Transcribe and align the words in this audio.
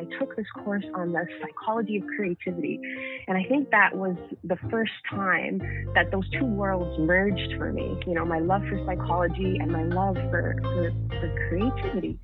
I 0.00 0.04
took 0.18 0.34
this 0.34 0.46
course 0.64 0.84
on 0.94 1.12
the 1.12 1.26
psychology 1.42 1.98
of 1.98 2.04
creativity. 2.16 2.80
And 3.28 3.36
I 3.36 3.44
think 3.50 3.68
that 3.68 3.94
was 3.94 4.16
the 4.44 4.56
first 4.70 4.92
time 5.10 5.58
that 5.94 6.10
those 6.10 6.26
two 6.30 6.46
worlds 6.46 6.98
merged 6.98 7.58
for 7.58 7.70
me. 7.70 8.00
You 8.06 8.14
know, 8.14 8.24
my 8.24 8.38
love 8.38 8.62
for 8.62 8.82
psychology 8.86 9.58
and 9.60 9.70
my 9.70 9.82
love 9.82 10.14
for, 10.30 10.56
for, 10.62 10.90
for 11.20 11.48
creativity. 11.50 12.18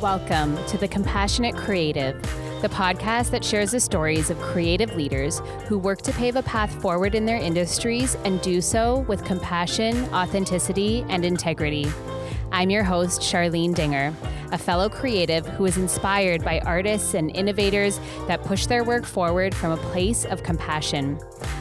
Welcome 0.00 0.56
to 0.68 0.78
The 0.78 0.88
Compassionate 0.88 1.54
Creative, 1.54 2.18
the 2.62 2.70
podcast 2.70 3.30
that 3.32 3.44
shares 3.44 3.72
the 3.72 3.80
stories 3.80 4.30
of 4.30 4.38
creative 4.38 4.96
leaders 4.96 5.42
who 5.66 5.78
work 5.78 6.00
to 6.02 6.12
pave 6.12 6.36
a 6.36 6.42
path 6.42 6.72
forward 6.80 7.14
in 7.14 7.26
their 7.26 7.36
industries 7.36 8.14
and 8.24 8.40
do 8.40 8.62
so 8.62 9.00
with 9.00 9.22
compassion, 9.26 10.06
authenticity, 10.14 11.04
and 11.10 11.26
integrity. 11.26 11.86
I'm 12.50 12.70
your 12.70 12.82
host, 12.82 13.20
Charlene 13.20 13.74
Dinger, 13.74 14.14
a 14.52 14.58
fellow 14.58 14.88
creative 14.88 15.46
who 15.46 15.66
is 15.66 15.76
inspired 15.76 16.44
by 16.44 16.60
artists 16.60 17.14
and 17.14 17.34
innovators 17.36 18.00
that 18.26 18.42
push 18.44 18.66
their 18.66 18.84
work 18.84 19.04
forward 19.04 19.54
from 19.54 19.72
a 19.72 19.76
place 19.76 20.24
of 20.24 20.42
compassion. 20.42 21.18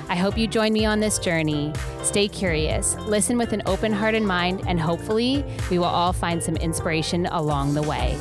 I 0.09 0.15
hope 0.15 0.37
you 0.37 0.47
join 0.47 0.71
me 0.71 0.85
on 0.85 0.99
this 0.99 1.19
journey. 1.19 1.73
Stay 2.03 2.27
curious, 2.27 2.95
listen 2.99 3.37
with 3.37 3.51
an 3.51 3.63
open 3.65 3.91
heart 3.91 4.15
and 4.15 4.25
mind, 4.25 4.63
and 4.67 4.79
hopefully, 4.79 5.43
we 5.69 5.77
will 5.77 5.85
all 5.85 6.13
find 6.13 6.41
some 6.41 6.55
inspiration 6.57 7.25
along 7.25 7.73
the 7.73 7.83
way. 7.83 8.17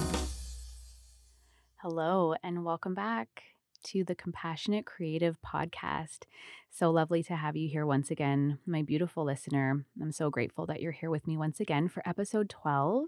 Hello, 1.77 2.35
and 2.43 2.65
welcome 2.65 2.95
back 2.95 3.29
to 3.85 4.03
the 4.03 4.17
Compassionate 4.17 4.85
Creative 4.85 5.39
Podcast. 5.47 6.25
So 6.71 6.91
lovely 6.91 7.23
to 7.23 7.37
have 7.37 7.57
you 7.57 7.69
here 7.69 7.87
once 7.87 8.11
again, 8.11 8.59
my 8.67 8.83
beautiful 8.83 9.25
listener. 9.25 9.85
I'm 10.03 10.11
so 10.11 10.29
grateful 10.29 10.67
that 10.67 10.81
you're 10.83 10.93
here 10.93 11.09
with 11.11 11.27
me 11.27 11.37
once 11.37 11.61
again 11.61 11.89
for 11.89 12.03
episode 12.07 12.51
12. 12.51 13.05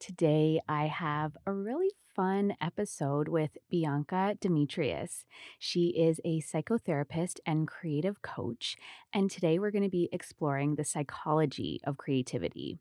Today, 0.00 0.60
I 0.68 0.86
have 0.86 1.36
a 1.46 1.52
really 1.52 1.90
fun 2.14 2.54
episode 2.60 3.28
with 3.28 3.56
Bianca 3.70 4.36
Demetrius. 4.40 5.24
She 5.58 5.88
is 5.88 6.20
a 6.24 6.40
psychotherapist 6.40 7.40
and 7.46 7.66
creative 7.66 8.20
coach, 8.20 8.76
and 9.12 9.30
today 9.30 9.58
we're 9.58 9.70
going 9.70 9.84
to 9.84 9.88
be 9.88 10.08
exploring 10.12 10.74
the 10.74 10.84
psychology 10.84 11.80
of 11.84 11.96
creativity. 11.96 12.78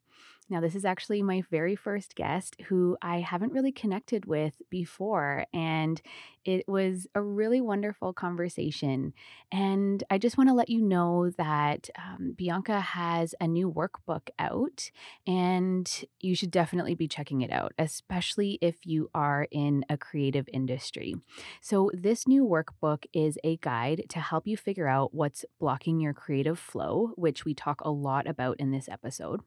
Now, 0.50 0.60
this 0.60 0.76
is 0.76 0.86
actually 0.86 1.22
my 1.24 1.44
very 1.50 1.76
first 1.76 2.16
guest 2.16 2.58
who 2.68 2.98
I 3.02 3.22
haven't 3.22 3.54
really 3.54 3.72
connected 3.72 4.26
with 4.26 4.62
before. 4.70 5.46
And 5.54 6.02
it 6.46 6.68
was 6.68 7.08
a 7.16 7.22
really 7.22 7.62
wonderful 7.62 8.14
conversation. 8.14 9.14
And 9.52 10.04
I 10.10 10.18
just 10.18 10.38
want 10.38 10.50
to 10.50 10.56
let 10.56 10.70
you 10.70 10.82
know 10.82 11.30
that 11.38 11.90
um, 11.98 12.34
Bianca 12.38 12.80
has 12.80 13.36
a 13.40 13.48
new 13.48 13.72
workbook 13.72 14.30
out, 14.40 14.92
and 15.28 16.06
you 16.20 16.36
should 16.36 16.52
definitely 16.52 16.96
be 16.96 17.08
checking 17.08 17.42
it 17.42 17.52
out, 17.52 17.74
especially 17.78 18.58
if 18.62 18.86
you 18.86 19.10
are 19.14 19.48
in 19.52 19.86
a 19.90 19.98
creative 19.98 20.48
industry. 20.52 21.16
So, 21.62 21.90
this 21.94 22.28
new 22.28 22.46
workbook 22.46 23.06
is 23.14 23.38
a 23.44 23.58
guide 23.58 24.06
to 24.10 24.20
help 24.20 24.48
you 24.48 24.58
figure 24.58 24.88
out 24.88 25.14
what's 25.14 25.46
blocking 25.60 26.00
your 26.00 26.14
creative 26.14 26.60
flow, 26.60 27.12
which 27.16 27.46
we 27.46 27.54
talk 27.54 27.82
a 27.82 27.90
lot 27.90 28.28
about 28.28 28.60
in 28.60 28.72
this 28.72 28.90
episode. 28.90 29.42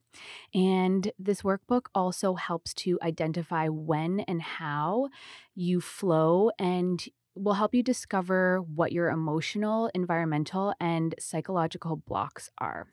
And 0.55 1.12
this 1.19 1.42
workbook 1.42 1.86
also 1.94 2.34
helps 2.34 2.74
to 2.74 2.98
identify 3.02 3.69
when 3.69 4.20
and 4.20 4.41
how 4.41 5.08
you 5.56 5.80
flow 5.80 6.50
and 6.58 7.06
will 7.37 7.55
help 7.55 7.75
you 7.75 7.83
discover 7.83 8.61
what 8.61 8.92
your 8.92 9.11
emotional, 9.11 9.91
environmental, 9.95 10.75
and 10.81 11.15
psychological 11.19 11.97
blocks 11.97 12.51
are. 12.59 12.89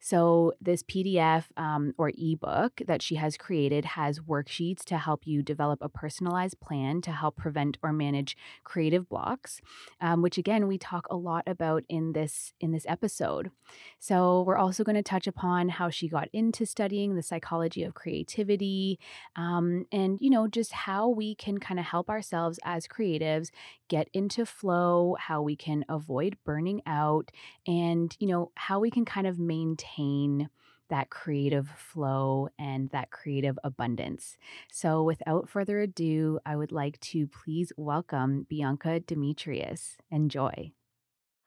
So, 0.00 0.52
this 0.60 0.82
PDF 0.82 1.44
um, 1.56 1.94
or 1.98 2.12
ebook 2.16 2.82
that 2.86 3.02
she 3.02 3.16
has 3.16 3.36
created 3.36 3.84
has 3.84 4.20
worksheets 4.20 4.84
to 4.84 4.98
help 4.98 5.26
you 5.26 5.42
develop 5.42 5.80
a 5.82 5.88
personalized 5.88 6.60
plan 6.60 7.00
to 7.02 7.10
help 7.10 7.36
prevent 7.36 7.78
or 7.82 7.92
manage 7.92 8.36
creative 8.64 9.08
blocks, 9.08 9.60
um, 10.00 10.22
which 10.22 10.38
again 10.38 10.68
we 10.68 10.78
talk 10.78 11.06
a 11.10 11.16
lot 11.16 11.44
about 11.46 11.82
in 11.88 12.12
this 12.12 12.52
in 12.60 12.72
this 12.72 12.86
episode. 12.86 13.50
So, 13.98 14.42
we're 14.42 14.58
also 14.58 14.84
going 14.84 14.96
to 14.96 15.02
touch 15.02 15.26
upon 15.26 15.70
how 15.70 15.90
she 15.90 16.08
got 16.08 16.28
into 16.32 16.66
studying 16.66 17.14
the 17.16 17.22
psychology 17.22 17.82
of 17.82 17.94
creativity, 17.94 18.98
um, 19.34 19.86
and 19.90 20.18
you 20.20 20.30
know 20.30 20.46
just 20.46 20.72
how 20.72 21.08
we 21.08 21.34
can 21.34 21.58
kind 21.58 21.80
of 21.80 21.86
help 21.86 22.10
ourselves 22.10 22.60
as 22.62 22.86
creatives 22.86 23.50
get 23.88 24.08
into 24.12 24.46
flow, 24.46 25.16
how 25.18 25.42
we 25.42 25.56
can 25.56 25.84
avoid 25.88 26.36
burning 26.44 26.82
out, 26.86 27.30
and, 27.66 28.16
you 28.18 28.26
know, 28.28 28.50
how 28.54 28.80
we 28.80 28.90
can 28.90 29.04
kind 29.04 29.26
of 29.26 29.38
maintain 29.38 30.48
that 30.88 31.10
creative 31.10 31.68
flow 31.68 32.48
and 32.58 32.90
that 32.90 33.10
creative 33.10 33.58
abundance. 33.64 34.36
So, 34.70 35.02
without 35.02 35.48
further 35.48 35.80
ado, 35.80 36.38
I 36.46 36.56
would 36.56 36.72
like 36.72 37.00
to 37.00 37.26
please 37.26 37.72
welcome 37.76 38.46
Bianca 38.48 39.00
Demetrius. 39.00 39.96
Enjoy. 40.10 40.72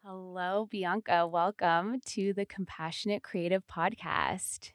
Hello, 0.04 0.66
Bianca. 0.70 1.26
Welcome 1.26 2.00
to 2.06 2.32
the 2.32 2.46
Compassionate 2.46 3.22
Creative 3.22 3.66
Podcast. 3.66 4.72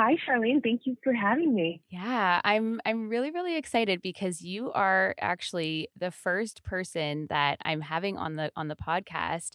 Hi, 0.00 0.16
Charlene. 0.26 0.62
Thank 0.62 0.86
you 0.86 0.96
for 1.04 1.12
having 1.12 1.54
me. 1.54 1.82
Yeah, 1.90 2.40
I'm 2.42 2.80
I'm 2.86 3.10
really 3.10 3.30
really 3.30 3.58
excited 3.58 4.00
because 4.00 4.40
you 4.40 4.72
are 4.72 5.14
actually 5.20 5.88
the 5.94 6.10
first 6.10 6.62
person 6.62 7.26
that 7.28 7.58
I'm 7.66 7.82
having 7.82 8.16
on 8.16 8.36
the 8.36 8.50
on 8.56 8.68
the 8.68 8.76
podcast 8.76 9.50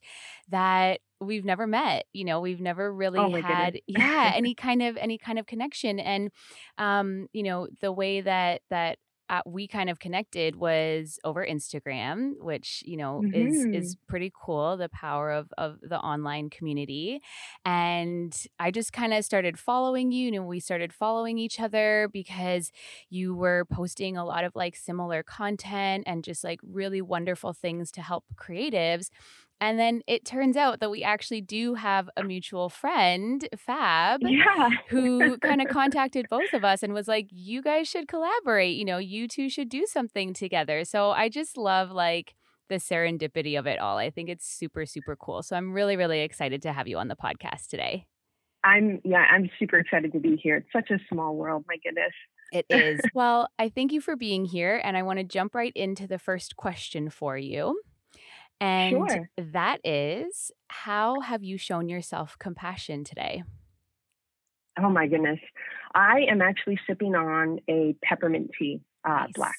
that 0.49 0.99
we've 1.19 1.45
never 1.45 1.65
met. 1.65 2.05
You 2.13 2.25
know, 2.25 2.41
we've 2.41 2.61
never 2.61 2.93
really 2.93 3.19
oh 3.19 3.41
had 3.41 3.79
yeah, 3.87 4.33
any 4.35 4.53
kind 4.53 4.83
of 4.83 4.97
any 4.97 5.17
kind 5.17 5.39
of 5.39 5.47
connection 5.47 5.99
and 5.99 6.29
um, 6.77 7.27
you 7.33 7.41
know, 7.41 7.67
the 7.81 7.91
way 7.91 8.21
that 8.21 8.61
that 8.69 8.99
uh, 9.29 9.41
we 9.45 9.67
kind 9.67 9.89
of 9.89 9.99
connected 9.99 10.55
was 10.55 11.19
over 11.23 11.45
Instagram, 11.45 12.33
which 12.39 12.83
you 12.85 12.97
know 12.97 13.21
mm-hmm. 13.23 13.33
is 13.33 13.65
is 13.65 13.97
pretty 14.07 14.31
cool. 14.39 14.77
The 14.77 14.89
power 14.89 15.31
of 15.31 15.51
of 15.57 15.79
the 15.81 15.99
online 15.99 16.49
community, 16.49 17.21
and 17.63 18.35
I 18.59 18.71
just 18.71 18.93
kind 18.93 19.13
of 19.13 19.25
started 19.25 19.57
following 19.57 20.11
you. 20.11 20.33
And 20.33 20.47
we 20.47 20.59
started 20.59 20.93
following 20.93 21.37
each 21.37 21.59
other 21.59 22.09
because 22.11 22.71
you 23.09 23.35
were 23.35 23.65
posting 23.65 24.17
a 24.17 24.25
lot 24.25 24.43
of 24.43 24.55
like 24.55 24.75
similar 24.75 25.23
content 25.23 26.03
and 26.05 26.23
just 26.23 26.43
like 26.43 26.59
really 26.63 27.01
wonderful 27.01 27.53
things 27.53 27.91
to 27.93 28.01
help 28.01 28.25
creatives. 28.35 29.09
And 29.61 29.79
then 29.79 30.01
it 30.05 30.25
turns 30.25 30.57
out 30.57 30.79
that 30.81 30.91
we 30.91 31.01
actually 31.03 31.41
do 31.41 31.75
have 31.75 32.09
a 32.17 32.23
mutual 32.23 32.69
friend, 32.69 33.47
Fab, 33.57 34.21
yeah. 34.23 34.69
who 34.89 35.37
kind 35.37 35.61
of 35.61 35.67
contacted 35.69 36.27
both 36.29 36.53
of 36.53 36.65
us 36.65 36.83
and 36.83 36.93
was 36.93 37.07
like, 37.07 37.27
you 37.31 37.61
guys 37.61 37.87
should 37.87 38.07
collaborate. 38.07 38.75
You 38.75 38.85
know, 38.85 38.97
you 38.97 39.27
two 39.27 39.49
should 39.49 39.69
do 39.69 39.85
something 39.85 40.33
together. 40.33 40.83
So 40.83 41.11
I 41.11 41.29
just 41.29 41.57
love 41.57 41.91
like 41.91 42.35
the 42.67 42.75
serendipity 42.75 43.57
of 43.57 43.65
it 43.65 43.79
all. 43.79 43.97
I 43.97 44.09
think 44.09 44.29
it's 44.29 44.47
super, 44.47 44.85
super 44.85 45.15
cool. 45.15 45.41
So 45.41 45.55
I'm 45.55 45.71
really, 45.71 45.95
really 45.95 46.21
excited 46.21 46.61
to 46.63 46.73
have 46.73 46.87
you 46.87 46.97
on 46.97 47.07
the 47.07 47.15
podcast 47.15 47.67
today. 47.69 48.07
I'm, 48.63 48.99
yeah, 49.03 49.25
I'm 49.31 49.49
super 49.59 49.77
excited 49.77 50.11
to 50.13 50.19
be 50.19 50.35
here. 50.41 50.57
It's 50.57 50.73
such 50.73 50.89
a 50.89 50.99
small 51.07 51.35
world. 51.35 51.65
My 51.67 51.77
goodness. 51.83 52.13
It 52.51 52.65
is. 52.69 52.99
well, 53.13 53.47
I 53.57 53.69
thank 53.69 53.91
you 53.91 54.01
for 54.01 54.15
being 54.15 54.45
here. 54.45 54.81
And 54.83 54.97
I 54.97 55.03
want 55.03 55.19
to 55.19 55.23
jump 55.23 55.55
right 55.55 55.73
into 55.75 56.07
the 56.07 56.19
first 56.19 56.55
question 56.55 57.09
for 57.09 57.37
you. 57.37 57.79
And 58.61 59.09
sure. 59.09 59.29
that 59.37 59.79
is 59.83 60.51
how 60.67 61.19
have 61.21 61.43
you 61.43 61.57
shown 61.57 61.89
yourself 61.89 62.37
compassion 62.39 63.03
today? 63.03 63.43
Oh 64.79 64.89
my 64.89 65.07
goodness. 65.07 65.39
I 65.93 66.25
am 66.29 66.41
actually 66.41 66.79
sipping 66.87 67.15
on 67.15 67.59
a 67.69 67.95
peppermint 68.03 68.51
tea, 68.57 68.81
uh, 69.05 69.09
nice. 69.09 69.31
black. 69.33 69.55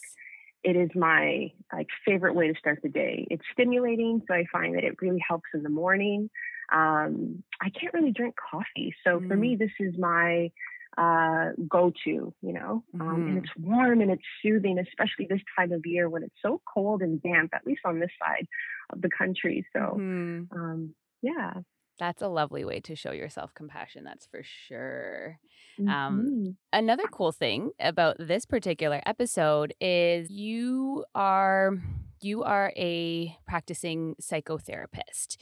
It 0.63 0.77
is 0.77 0.91
my 0.95 1.53
like 1.73 1.87
favorite 2.05 2.35
way 2.35 2.49
to 2.49 2.59
start 2.59 2.81
the 2.83 2.89
day. 2.89 3.27
It's 3.31 3.45
stimulating, 3.53 4.23
so 4.27 4.35
I 4.35 4.45
find 4.53 4.75
that 4.75 4.85
it 4.85 5.01
really 5.01 5.23
helps 5.27 5.49
in 5.55 5.63
the 5.63 5.69
morning. 5.69 6.29
Um, 6.73 7.45
I 7.61 7.71
can't 7.71 7.95
really 7.95 8.11
drink 8.11 8.35
coffee, 8.51 8.95
so 9.05 9.21
mm. 9.21 9.29
for 9.29 9.37
me, 9.37 9.55
mm. 9.55 9.59
this 9.61 9.71
is 9.79 9.95
my 9.97 10.51
uh, 10.97 11.51
go 11.69 11.93
to, 12.05 12.11
you 12.41 12.53
know, 12.53 12.83
um, 12.95 13.01
mm-hmm. 13.01 13.29
and 13.29 13.39
it's 13.39 13.53
warm 13.59 14.01
and 14.01 14.11
it's 14.11 14.23
soothing, 14.43 14.79
especially 14.79 15.27
this 15.29 15.43
time 15.59 15.73
of 15.73 15.85
year 15.85 16.09
when 16.09 16.23
it's 16.23 16.35
so 16.43 16.61
cold 16.73 17.03
and 17.03 17.23
damp, 17.23 17.51
at 17.55 17.67
least 17.67 17.83
on 17.85 18.01
this 18.01 18.11
side 18.23 18.47
of 18.91 19.03
the 19.03 19.11
country. 19.17 19.67
So, 19.73 19.79
mm-hmm. 19.79 20.57
um, 20.57 20.95
yeah. 21.23 21.55
That's 21.99 22.23
a 22.23 22.29
lovely 22.29 22.65
way 22.65 22.81
to 22.81 22.95
show 22.95 23.13
yourself 23.13 23.55
compassion. 23.55 24.05
That's 24.05 24.27
for 24.27 24.43
sure. 24.69 25.39
Um, 25.79 25.87
mm-hmm. 25.87 25.97
Um, 25.97 26.57
another 26.73 27.05
cool 27.11 27.33
thing 27.33 27.71
about 27.81 28.17
this 28.19 28.47
particular 28.47 29.03
episode 29.07 29.75
is 29.81 30.31
you 30.31 31.05
are 31.15 31.73
you 32.23 32.43
are 32.43 32.73
a 32.77 33.37
practicing 33.47 34.15
psychotherapist 34.21 35.37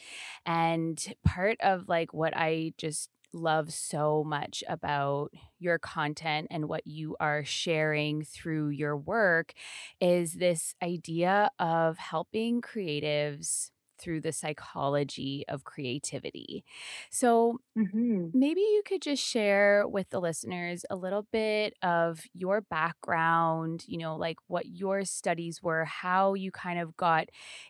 and 0.44 1.14
part 1.25 1.56
of 1.61 1.88
like 1.88 2.12
what 2.12 2.37
i 2.37 2.73
just 2.76 3.11
love 3.34 3.72
so 3.72 4.25
much 4.25 4.64
about 4.69 5.32
your 5.58 5.78
content 5.78 6.48
and 6.50 6.69
what 6.69 6.86
you 6.86 7.16
are 7.20 7.44
sharing 7.44 8.22
through 8.25 8.69
your 8.70 8.96
work 8.96 9.52
is 10.00 10.34
this 10.34 10.75
idea 10.82 11.50
of 11.58 11.98
helping 11.98 12.60
creatives 12.60 13.70
through 13.98 14.20
the 14.20 14.32
psychology 14.32 15.44
of 15.48 15.64
creativity. 15.64 16.64
So 17.10 17.58
hmm 17.76 18.28
maybe 18.36 18.60
you 18.60 18.82
could 18.84 19.00
just 19.00 19.22
share 19.22 19.87
with 19.87 20.10
the 20.10 20.20
listeners 20.20 20.84
a 20.90 20.96
little 20.96 21.26
bit 21.32 21.75
of 21.82 22.22
your 22.34 22.60
background, 22.62 23.84
you 23.87 23.96
know, 23.98 24.16
like 24.16 24.37
what 24.48 24.66
your 24.66 25.04
studies 25.04 25.62
were, 25.62 25.84
how 25.84 26.34
you 26.34 26.50
kind 26.50 26.80
of 26.80 26.96
got 26.96 27.28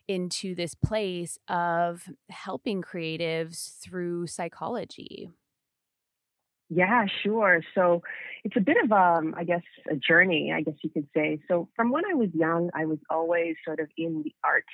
into 0.08 0.54
this 0.54 0.74
place 0.74 1.38
of 1.48 2.08
helping 2.30 2.80
creatives 2.82 3.78
through 3.80 4.26
psychology. 4.26 5.28
Yeah, 6.70 7.06
sure. 7.22 7.62
So 7.74 8.02
it's 8.42 8.56
a 8.56 8.60
bit 8.60 8.76
of 8.82 8.90
um, 8.92 9.34
I 9.36 9.44
guess, 9.44 9.62
a 9.90 9.96
journey, 9.96 10.52
I 10.52 10.62
guess 10.62 10.74
you 10.82 10.90
could 10.90 11.06
say. 11.14 11.40
So 11.48 11.68
from 11.76 11.90
when 11.90 12.04
I 12.10 12.14
was 12.14 12.30
young, 12.34 12.70
I 12.74 12.86
was 12.86 12.98
always 13.10 13.56
sort 13.64 13.80
of 13.80 13.88
in 13.96 14.22
the 14.24 14.34
arts. 14.42 14.66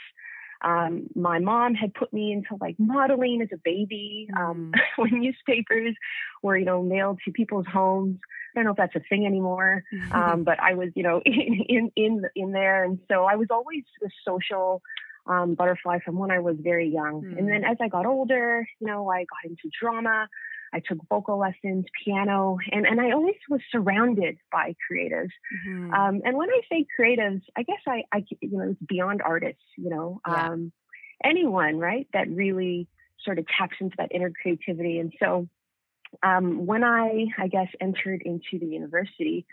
Um, 0.62 1.06
my 1.14 1.38
mom 1.38 1.74
had 1.74 1.94
put 1.94 2.12
me 2.12 2.32
into 2.32 2.56
like 2.60 2.76
modeling 2.78 3.40
as 3.42 3.48
a 3.52 3.56
baby 3.64 4.28
um, 4.36 4.72
Mm. 4.74 4.80
when 4.96 5.20
newspapers 5.20 5.94
were, 6.42 6.56
you 6.56 6.64
know, 6.66 6.82
mailed 6.82 7.18
to 7.24 7.32
people's 7.32 7.66
homes. 7.72 8.18
I 8.54 8.58
don't 8.58 8.64
know 8.64 8.72
if 8.72 8.76
that's 8.76 8.96
a 8.96 9.00
thing 9.08 9.26
anymore, 9.26 9.84
um, 10.12 10.44
but 10.44 10.60
I 10.60 10.74
was, 10.74 10.90
you 10.94 11.02
know, 11.02 11.22
in 11.24 11.64
in 11.68 11.92
in 11.96 12.22
in 12.36 12.52
there, 12.52 12.84
and 12.84 12.98
so 13.10 13.24
I 13.24 13.36
was 13.36 13.48
always 13.50 13.84
a 14.04 14.08
social 14.26 14.82
um, 15.26 15.54
butterfly 15.54 15.98
from 16.04 16.18
when 16.18 16.30
I 16.30 16.40
was 16.40 16.56
very 16.60 16.88
young. 16.88 17.24
And 17.38 17.46
Mm. 17.46 17.50
then 17.50 17.64
as 17.64 17.76
I 17.80 17.88
got 17.88 18.04
older, 18.06 18.66
you 18.80 18.86
know, 18.86 19.08
I 19.10 19.20
got 19.20 19.50
into 19.50 19.70
drama. 19.80 20.28
I 20.72 20.80
took 20.80 20.98
vocal 21.08 21.38
lessons, 21.38 21.86
piano, 22.04 22.58
and 22.70 22.86
and 22.86 23.00
I 23.00 23.10
always 23.12 23.36
was 23.48 23.60
surrounded 23.70 24.38
by 24.52 24.74
creatives. 24.90 25.30
Mhm. 25.66 25.92
Um, 25.92 26.22
and 26.24 26.36
when 26.36 26.50
I 26.50 26.60
say 26.70 26.86
creatives, 26.98 27.42
I 27.56 27.62
guess 27.62 27.80
I, 27.86 28.04
I 28.12 28.24
you 28.40 28.56
know, 28.56 28.70
it's 28.70 28.82
beyond 28.86 29.22
artists. 29.22 29.62
You 29.76 29.90
know, 29.90 30.20
Yeah. 30.26 30.50
um, 30.50 30.72
anyone, 31.24 31.78
right, 31.78 32.06
that 32.12 32.28
really 32.30 32.88
sort 33.24 33.38
of 33.38 33.46
taps 33.48 33.76
into 33.80 33.96
that 33.98 34.12
inner 34.12 34.30
creativity. 34.30 34.98
And 34.98 35.12
so 35.18 35.48
um, 36.22 36.66
when 36.66 36.82
I, 36.84 37.26
I 37.38 37.48
guess, 37.48 37.68
entered 37.80 38.22
into 38.22 38.58
the 38.58 38.66
university, 38.66 39.46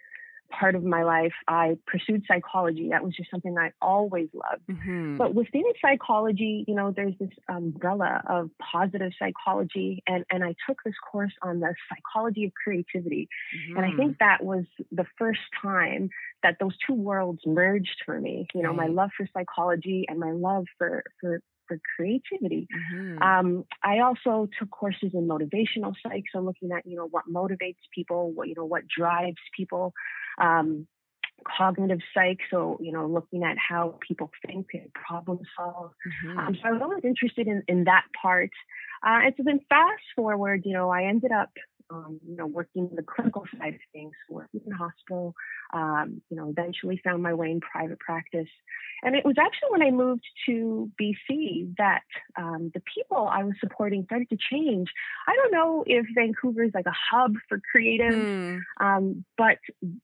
part 0.49 0.75
of 0.75 0.83
my 0.83 1.03
life, 1.03 1.33
I 1.47 1.77
pursued 1.85 2.23
psychology. 2.27 2.89
That 2.89 3.03
was 3.03 3.13
just 3.15 3.29
something 3.29 3.57
I 3.57 3.71
always 3.81 4.29
loved. 4.33 4.67
Mhm. 4.67 5.17
But 5.17 5.35
within 5.35 5.63
psychology, 5.81 6.65
you 6.67 6.75
know, 6.75 6.91
there's 6.91 7.17
this 7.17 7.31
umbrella 7.47 8.21
of 8.27 8.49
positive 8.59 9.13
psychology, 9.19 10.03
and 10.07 10.25
and 10.29 10.43
I 10.43 10.55
took 10.67 10.83
this 10.83 10.97
course 10.99 11.33
on 11.41 11.59
the 11.59 11.73
psychology 11.89 12.45
of 12.45 12.53
creativity, 12.53 13.29
and 13.75 13.85
I 13.85 13.91
think 13.95 14.19
that 14.19 14.43
was 14.43 14.65
the 14.91 15.05
first 15.17 15.41
time 15.61 16.09
that 16.43 16.57
those 16.59 16.77
two 16.85 16.93
worlds 16.93 17.45
merged 17.45 18.03
for 18.05 18.19
me. 18.19 18.47
You 18.53 18.61
know, 18.61 18.73
my 18.73 18.87
love 18.87 19.11
for 19.17 19.27
psychology 19.33 20.05
and 20.07 20.19
my 20.19 20.31
love 20.31 20.65
for 20.77 21.03
for 21.19 21.41
for 21.67 21.79
creativity. 21.95 22.67
Mhm. 22.73 23.21
Um, 23.21 23.65
I 23.83 23.99
also 23.99 24.47
took 24.57 24.69
courses 24.71 25.13
in 25.13 25.27
motivational 25.27 25.93
psych, 26.01 26.23
so 26.31 26.39
looking 26.39 26.71
at 26.71 26.85
you 26.85 26.95
know 26.95 27.07
what 27.07 27.25
motivates 27.29 27.81
people, 27.93 28.31
what 28.31 28.47
you 28.47 28.55
know 28.55 28.65
what 28.65 28.87
drives 28.87 29.41
people. 29.55 29.93
Um, 30.37 30.87
cognitive 31.57 31.99
psych, 32.13 32.39
so 32.49 32.77
you 32.81 32.91
know 32.91 33.05
looking 33.05 33.43
at 33.43 33.57
how 33.57 33.97
people 34.05 34.29
think 34.45 34.67
and 34.73 34.91
problem 34.93 35.39
solve. 35.55 35.91
Mhm. 36.25 36.37
Um, 36.37 36.55
so 36.55 36.61
I 36.65 36.71
was 36.71 36.81
always 36.81 37.03
interested 37.03 37.47
in 37.47 37.63
in 37.67 37.85
that 37.85 38.05
part. 38.21 38.51
Uh, 39.03 39.19
and 39.25 39.33
so 39.37 39.43
then 39.43 39.59
fast 39.69 40.03
forward, 40.15 40.63
you 40.65 40.73
know, 40.73 40.89
I 40.89 41.03
ended 41.03 41.31
up. 41.31 41.51
Um, 41.89 42.19
you 42.27 42.35
know, 42.35 42.45
working 42.47 42.89
the 42.95 43.01
clinical 43.01 43.45
side 43.57 43.75
of 43.75 43.79
things, 43.93 44.11
working 44.29 44.59
in 44.65 44.73
a 44.73 44.75
hospital, 44.75 45.33
um, 45.73 46.21
you 46.29 46.35
know, 46.35 46.49
eventually 46.49 46.99
found 47.01 47.23
my 47.23 47.33
way 47.33 47.49
in 47.49 47.61
private 47.61 47.99
practice. 47.99 48.49
And 49.03 49.15
it 49.15 49.23
was 49.23 49.35
actually 49.39 49.69
when 49.69 49.83
I 49.83 49.91
moved 49.91 50.25
to 50.47 50.91
BC 51.01 51.75
that 51.77 52.01
um, 52.37 52.71
the 52.73 52.81
people 52.93 53.27
I 53.31 53.43
was 53.43 53.53
supporting 53.61 54.03
started 54.05 54.29
to 54.31 54.37
change. 54.51 54.89
I 55.27 55.35
don't 55.35 55.51
know 55.53 55.83
if 55.87 56.05
Vancouver 56.13 56.63
is 56.63 56.71
like 56.73 56.87
a 56.87 56.93
hub 57.11 57.35
for 57.47 57.59
creatives, 57.73 58.27
Mm. 58.27 58.59
um, 58.81 59.25
but 59.37 59.57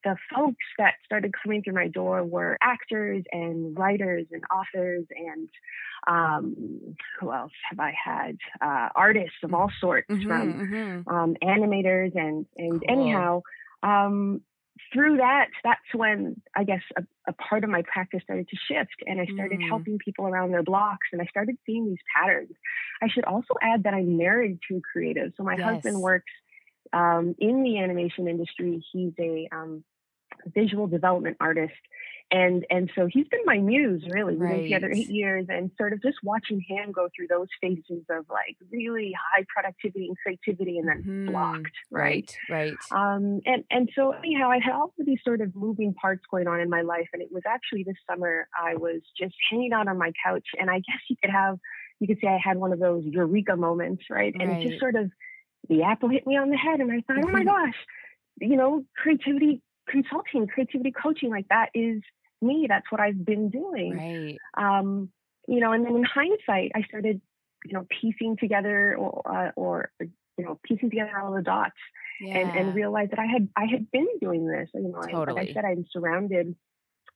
the 0.04 0.16
folks 0.34 0.64
that 0.78 0.94
started 1.06 1.34
coming 1.44 1.64
through 1.64 1.74
my 1.74 1.88
door 1.88 2.24
were 2.24 2.58
actors 2.62 3.24
and 3.32 3.78
writers 3.78 4.28
and 4.32 4.44
authors 4.52 5.06
and 5.10 5.50
um, 6.08 6.96
who 7.20 7.32
else 7.32 7.54
have 7.70 7.80
I 7.80 7.94
had? 7.94 8.38
Uh, 8.62 8.90
artists 8.96 9.38
of 9.44 9.54
all 9.54 9.72
sorts, 9.80 10.10
Mhm, 10.10 10.28
from 10.28 10.54
mhm. 10.54 11.08
um, 11.08 11.36
animators 11.74 12.16
and 12.16 12.46
and 12.58 12.82
Cool. 12.82 12.90
anyhow 12.90 13.42
um, 13.84 14.42
through 14.92 15.18
that 15.18 15.48
that's 15.64 15.80
when 15.94 16.42
i 16.56 16.64
guess 16.64 16.82
a, 16.98 17.04
a 17.28 17.34
part 17.34 17.64
of 17.64 17.70
my 17.70 17.84
practice 17.84 18.22
started 18.24 18.48
to 18.50 18.58
shift 18.68 18.96
and 19.06 19.20
i 19.22 19.26
started 19.34 19.60
Mm. 19.60 19.70
helping 19.70 19.98
people 19.98 20.28
around 20.28 20.52
their 20.52 20.64
blocks 20.64 21.08
and 21.12 21.22
i 21.22 21.26
started 21.26 21.58
seeing 21.66 21.86
these 21.86 22.00
patterns 22.16 22.52
i 23.02 23.08
should 23.08 23.26
also 23.26 23.54
add 23.62 23.84
that 23.84 23.94
i'm 23.94 24.18
married 24.18 24.60
to 24.68 24.78
a 24.78 24.82
creative 24.82 25.32
so 25.38 25.44
my 25.44 25.56
husband 25.56 26.00
works 26.02 26.32
um, 26.92 27.36
in 27.40 27.64
the 27.64 27.80
animation 27.80 28.28
industry 28.28 28.84
he's 28.92 29.14
a 29.20 29.48
um, 29.52 29.84
visual 30.54 30.88
development 30.88 31.38
artist 31.40 31.74
and 32.32 32.66
and 32.70 32.90
so 32.96 33.06
he's 33.12 33.28
been 33.28 33.42
my 33.46 33.58
muse 33.58 34.04
really 34.10 34.36
we've 34.36 34.48
been 34.50 34.64
together 34.64 34.92
eight 34.92 35.10
years 35.10 35.46
and 35.50 35.70
sort 35.78 35.92
of 35.94 36.02
just 36.02 36.18
watching 36.24 36.64
him 36.68 36.92
go 36.92 37.10
through 37.16 37.28
those 37.28 37.48
phases 37.62 38.04
of 38.10 38.26
like 38.30 38.56
really 38.72 39.14
high 39.36 39.46
productivity 39.54 40.08
and 40.08 40.18
creativity 40.18 40.78
and 40.80 40.88
then 40.88 41.04
Mhm. 41.04 41.28
blocked 41.32 41.76
right 41.92 42.14
Right, 42.50 42.78
right. 42.92 43.16
um, 43.16 43.42
and 43.46 43.64
and 43.70 43.90
so 43.96 44.12
anyhow, 44.12 44.50
I 44.50 44.60
had 44.60 44.74
all 44.74 44.94
of 45.00 45.06
these 45.06 45.20
sort 45.24 45.42
of 45.42 45.56
moving 45.56 45.94
parts 45.94 46.24
going 46.32 46.48
on 46.48 46.60
in 46.62 46.70
my 46.70 46.82
life, 46.82 47.08
and 47.14 47.22
it 47.22 47.30
was 47.32 47.44
actually 47.48 47.84
this 47.84 47.96
summer 48.10 48.48
I 48.58 48.76
was 48.76 49.02
just 49.20 49.36
hanging 49.50 49.74
out 49.74 49.88
on 49.88 49.98
my 49.98 50.12
couch, 50.24 50.48
and 50.60 50.70
I 50.70 50.76
guess 50.88 51.00
you 51.10 51.16
could 51.22 51.32
have, 51.32 51.60
you 52.00 52.08
could 52.08 52.20
say 52.22 52.28
I 52.28 52.38
had 52.38 52.58
one 52.58 52.72
of 52.72 52.80
those 52.80 53.04
eureka 53.06 53.56
moments, 53.56 54.04
right? 54.10 54.34
And 54.40 54.50
it 54.52 54.62
just 54.70 54.80
sort 54.80 54.96
of 54.96 55.12
the 55.70 55.84
apple 55.84 56.10
hit 56.10 56.26
me 56.28 56.38
on 56.38 56.50
the 56.50 56.58
head, 56.58 56.80
and 56.80 56.92
I 56.92 57.02
thought, 57.02 57.24
oh 57.26 57.32
my 57.32 57.44
gosh, 57.54 57.76
you 58.40 58.56
know, 58.56 58.86
creativity 58.96 59.62
consulting, 59.88 60.48
creativity 60.48 60.92
coaching, 60.92 61.30
like 61.30 61.48
that 61.50 61.70
is 61.74 62.02
me. 62.42 62.66
That's 62.68 62.92
what 62.92 63.02
I've 63.02 63.24
been 63.26 63.50
doing 63.50 63.98
Right. 63.98 64.38
um, 64.58 65.12
you 65.48 65.60
know, 65.60 65.72
and 65.74 65.86
then 65.86 65.96
in 65.96 66.04
hindsight, 66.04 66.72
I 66.76 66.84
started, 66.84 67.22
you 67.66 67.74
know, 67.74 67.86
piecing 67.90 68.38
together 68.38 68.96
or, 68.96 69.22
uh, 69.26 69.52
or 69.56 69.92
you 70.00 70.46
know, 70.46 70.60
piecing 70.64 70.90
together 70.90 71.18
all 71.20 71.34
the 71.34 71.42
dots 71.42 71.76
Yeah. 72.20 72.34
and, 72.40 72.56
and 72.56 72.74
realized 72.76 73.12
that 73.12 73.20
I 73.20 73.26
had 73.26 73.50
I 73.56 73.66
had 73.66 73.92
been 73.92 74.08
doing 74.22 74.48
this. 74.48 74.70
You 74.74 74.82
know, 74.90 75.00
I, 75.00 75.20
like 75.28 75.38
I 75.38 75.48
said, 75.54 75.66
I'm 75.66 75.86
surrounded 75.92 76.56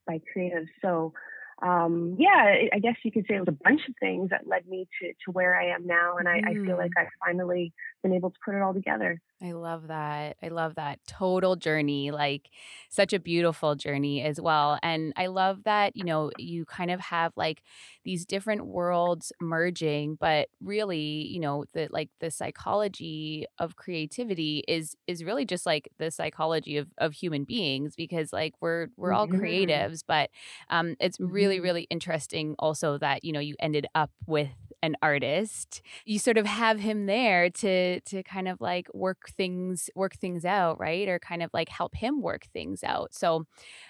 by 0.05 0.19
creatives. 0.35 0.67
So, 0.81 1.13
um, 1.61 2.15
yeah, 2.19 2.55
I 2.73 2.79
guess 2.79 2.95
you 3.03 3.11
could 3.11 3.25
say 3.27 3.35
it 3.35 3.39
was 3.39 3.47
a 3.47 3.63
bunch 3.63 3.81
of 3.87 3.95
things 3.99 4.29
that 4.29 4.47
led 4.47 4.67
me 4.67 4.87
to 5.01 5.09
to 5.25 5.31
where 5.31 5.55
I 5.59 5.67
am 5.69 5.87
now, 5.87 6.17
and 6.17 6.27
I, 6.27 6.41
I 6.45 6.55
feel 6.65 6.77
like 6.77 6.91
Mhm. 6.91 6.97
I've 6.97 7.07
finally 7.25 7.73
been 8.03 8.13
able 8.13 8.31
to 8.31 8.37
put 8.45 8.55
it 8.55 8.61
all 8.61 8.73
together. 8.73 9.21
I 9.39 9.51
love 9.51 9.87
that. 9.89 10.35
I 10.41 10.47
love 10.47 10.73
that 10.75 10.99
total 11.07 11.55
journey, 11.55 12.09
like 12.09 12.49
such 12.89 13.13
a 13.13 13.19
beautiful 13.19 13.75
journey 13.75 14.23
as 14.23 14.41
well. 14.41 14.79
And 14.81 15.13
I 15.15 15.27
love 15.27 15.63
that, 15.65 15.95
you 15.95 16.03
know, 16.03 16.31
you 16.37 16.65
kind 16.65 16.89
of 16.89 16.99
have 16.99 17.33
like 17.35 17.61
these 18.03 18.25
different 18.25 18.65
worlds 18.65 19.31
merging, 19.39 20.15
but 20.15 20.49
really, 20.59 21.27
you 21.27 21.39
know, 21.39 21.65
the 21.73 21.87
like 21.91 22.09
the 22.19 22.31
psychology 22.31 23.45
of 23.59 23.75
creativity 23.75 24.63
is 24.67 24.95
is 25.05 25.23
really 25.23 25.45
just 25.45 25.67
like 25.67 25.87
the 25.99 26.09
psychology 26.09 26.77
of 26.77 26.87
of 26.97 27.13
human 27.13 27.43
beings 27.43 27.93
because 27.95 28.33
like 28.33 28.55
we're 28.59 28.87
we're 28.97 29.13
all 29.13 29.27
hmm 29.27 29.27
creatives, 29.27 30.01
but 30.07 30.31
um 30.69 30.95
it's 30.99 31.19
really 31.19 31.59
hmm 31.59 31.59
really 31.59 31.83
interesting 31.91 32.55
also 32.57 32.97
that, 32.97 33.23
you 33.23 33.31
know, 33.31 33.39
you 33.39 33.55
ended 33.59 33.85
up 33.93 34.09
with 34.25 34.49
an 34.83 34.95
artist 35.01 35.81
you 36.05 36.19
sort 36.19 36.37
of 36.37 36.45
have 36.45 36.79
him 36.79 37.05
there 37.07 37.49
to 37.49 37.99
to 38.01 38.21
kind 38.23 38.47
of 38.47 38.61
like 38.61 38.87
work 38.93 39.29
things 39.35 39.89
work 39.95 40.13
things 40.15 40.45
out 40.45 40.79
right? 40.79 41.07
Or 41.07 41.19
kind 41.19 41.41
of 41.43 41.49
like 41.53 41.69
help 41.69 41.95
him 41.95 42.21
work 42.21 42.45
things 42.53 42.83
out. 42.83 43.13
So 43.13 43.45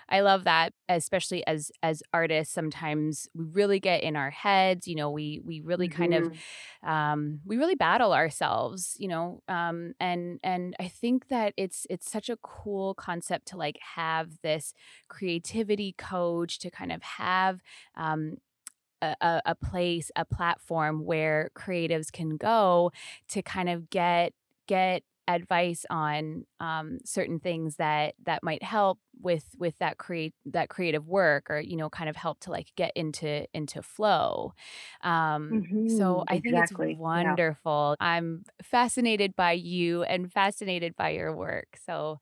i 0.10 0.22
love 0.22 0.44
that 0.46 0.74
especially 0.90 1.46
as 1.48 1.72
as 1.84 2.02
artists 2.14 2.54
sometimes 2.54 3.28
we 3.34 3.46
really 3.46 3.80
get 3.80 4.04
in 4.04 4.16
our 4.16 4.30
heads 4.30 4.88
you 4.88 4.96
know 4.96 5.10
we 5.12 5.42
we 5.46 5.62
really 5.62 5.88
kind 5.90 6.14
of 6.14 6.30
hmm 6.30 6.40
um 6.84 7.40
we 7.46 7.58
really 7.58 7.76
battle 7.76 8.14
ourselves 8.14 8.96
you 9.00 9.08
know 9.08 9.42
um 9.48 9.94
and 10.00 10.40
and 10.44 10.76
i 10.80 10.88
think 10.88 11.28
that 11.28 11.54
it's 11.58 11.86
it's 11.90 12.10
such 12.10 12.30
a 12.30 12.38
cool 12.38 12.94
concept 12.96 13.48
to 13.48 13.58
like 13.58 13.78
have 13.96 14.32
this 14.42 14.74
creativity 15.08 15.94
coach 15.98 16.60
to 16.60 16.70
kind 16.72 16.92
of 16.92 17.02
have 17.04 17.62
um 17.96 18.36
a, 19.02 19.42
a 19.46 19.56
place, 19.56 20.12
a 20.16 20.26
platform 20.26 21.06
where 21.06 21.52
creatives 21.56 22.12
can 22.12 22.38
go 22.38 22.92
to 23.30 23.42
kind 23.42 23.70
of 23.70 23.90
get 23.90 24.34
get 24.68 25.04
advice 25.30 25.86
on 25.90 26.46
um, 26.62 27.00
certain 27.06 27.40
things 27.40 27.76
that 27.76 28.16
that 28.24 28.44
might 28.44 28.64
help 28.64 29.00
with 29.20 29.46
with 29.58 29.78
that 29.80 29.98
create 29.98 30.34
that 30.46 30.70
creative 30.70 31.06
work 31.08 31.50
or 31.50 31.60
you 31.60 31.76
know 31.76 31.90
kind 31.90 32.10
of 32.10 32.16
help 32.16 32.40
to 32.40 32.50
like 32.52 32.72
get 32.78 32.94
into 32.96 33.46
into 33.54 33.82
flow 33.82 34.54
um 35.02 35.66
so 35.86 36.24
hmm 36.24 36.28
i 36.28 36.40
think 36.40 36.58
it's 36.58 36.72
Exactly. 36.72 37.02
Yeah. 37.14 37.40
wonderful 37.42 37.96
i'm 38.00 38.44
fascinated 38.62 39.36
by 39.36 39.52
you 39.52 40.04
and 40.04 40.32
fascinated 40.32 40.96
by 40.96 41.10
your 41.10 41.36
work 41.36 41.78
so 41.86 42.20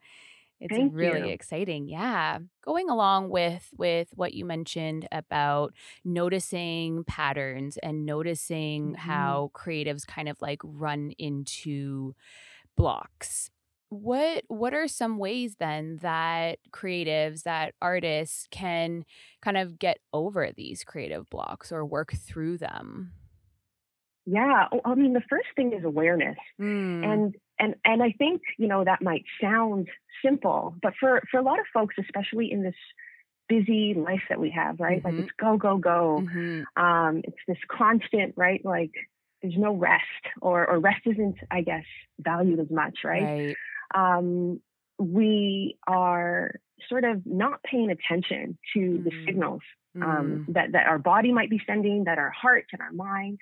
It's 0.61 0.77
Thank 0.77 0.93
really 0.93 1.27
you. 1.27 1.31
exciting. 1.31 1.87
Yeah. 1.87 2.39
Going 2.63 2.89
along 2.89 3.29
with 3.29 3.69
with 3.77 4.09
what 4.15 4.33
you 4.33 4.45
mentioned 4.45 5.07
about 5.11 5.73
noticing 6.03 7.03
patterns 7.03 7.77
and 7.77 8.05
noticing 8.05 8.93
Mhm. 8.93 8.95
how 8.95 9.51
creatives 9.53 10.07
kind 10.07 10.29
of 10.29 10.41
like 10.41 10.61
run 10.63 11.11
into 11.17 12.15
blocks. 12.77 13.51
What 13.89 14.43
what 14.47 14.73
are 14.73 14.87
some 14.87 15.17
ways 15.19 15.57
then 15.57 15.97
that 15.97 16.59
creatives, 16.71 17.43
that 17.43 17.75
artists 17.81 18.47
can 18.51 19.05
kind 19.41 19.57
of 19.57 19.77
get 19.79 19.99
over 20.11 20.51
these 20.51 20.83
creative 20.83 21.29
blocks 21.29 21.71
or 21.71 21.85
work 21.85 22.13
through 22.13 22.57
them? 22.57 23.13
Yeah. 24.25 24.67
Oh, 24.71 24.81
I 24.85 24.95
mean, 24.95 25.13
the 25.13 25.21
first 25.29 25.47
thing 25.55 25.73
is 25.73 25.83
awareness. 25.83 26.37
Mm. 26.59 27.03
And 27.05 27.35
and 27.59 27.75
and 27.85 28.03
I 28.03 28.11
think, 28.17 28.41
you 28.57 28.67
know, 28.67 28.83
that 28.83 29.01
might 29.01 29.23
sound 29.41 29.87
simple, 30.23 30.75
but 30.81 30.93
for 30.99 31.21
for 31.31 31.39
a 31.39 31.43
lot 31.43 31.59
of 31.59 31.65
folks, 31.73 31.95
especially 31.99 32.51
in 32.51 32.63
this 32.63 32.75
busy 33.47 33.93
life 33.93 34.23
that 34.29 34.39
we 34.39 34.49
have, 34.51 34.79
right? 34.79 35.03
Like 35.03 35.13
Mhm. 35.15 35.19
it's 35.19 35.31
go, 35.39 35.57
go, 35.57 35.77
go. 35.77 36.25
Mhm. 36.27 36.65
Um, 36.75 37.21
it's 37.23 37.37
this 37.47 37.59
constant, 37.69 38.33
right? 38.35 38.63
Like 38.65 38.91
there's 39.41 39.57
no 39.57 39.73
rest 39.75 40.03
or 40.41 40.67
or 40.69 40.79
rest 40.79 41.01
isn't, 41.05 41.37
I 41.51 41.61
guess, 41.61 41.85
valued 42.19 42.59
as 42.59 42.71
much, 42.71 42.99
right? 43.03 43.23
Right. 43.23 43.55
Um, 43.93 44.61
we 44.97 45.77
are 45.87 46.55
sort 46.89 47.03
of 47.03 47.25
not 47.25 47.61
paying 47.63 47.91
attention 47.91 48.57
to 48.73 49.01
the 49.03 49.11
Mm. 49.11 49.25
signals 49.25 49.61
um, 50.01 50.41
Mm. 50.49 50.53
that, 50.55 50.71
that 50.73 50.87
our 50.87 50.97
body 50.99 51.31
might 51.31 51.49
be 51.49 51.61
sending, 51.65 52.03
that 52.05 52.17
our 52.17 52.31
heart 52.31 52.65
and 52.73 52.81
our 52.81 52.91
mind 52.91 53.39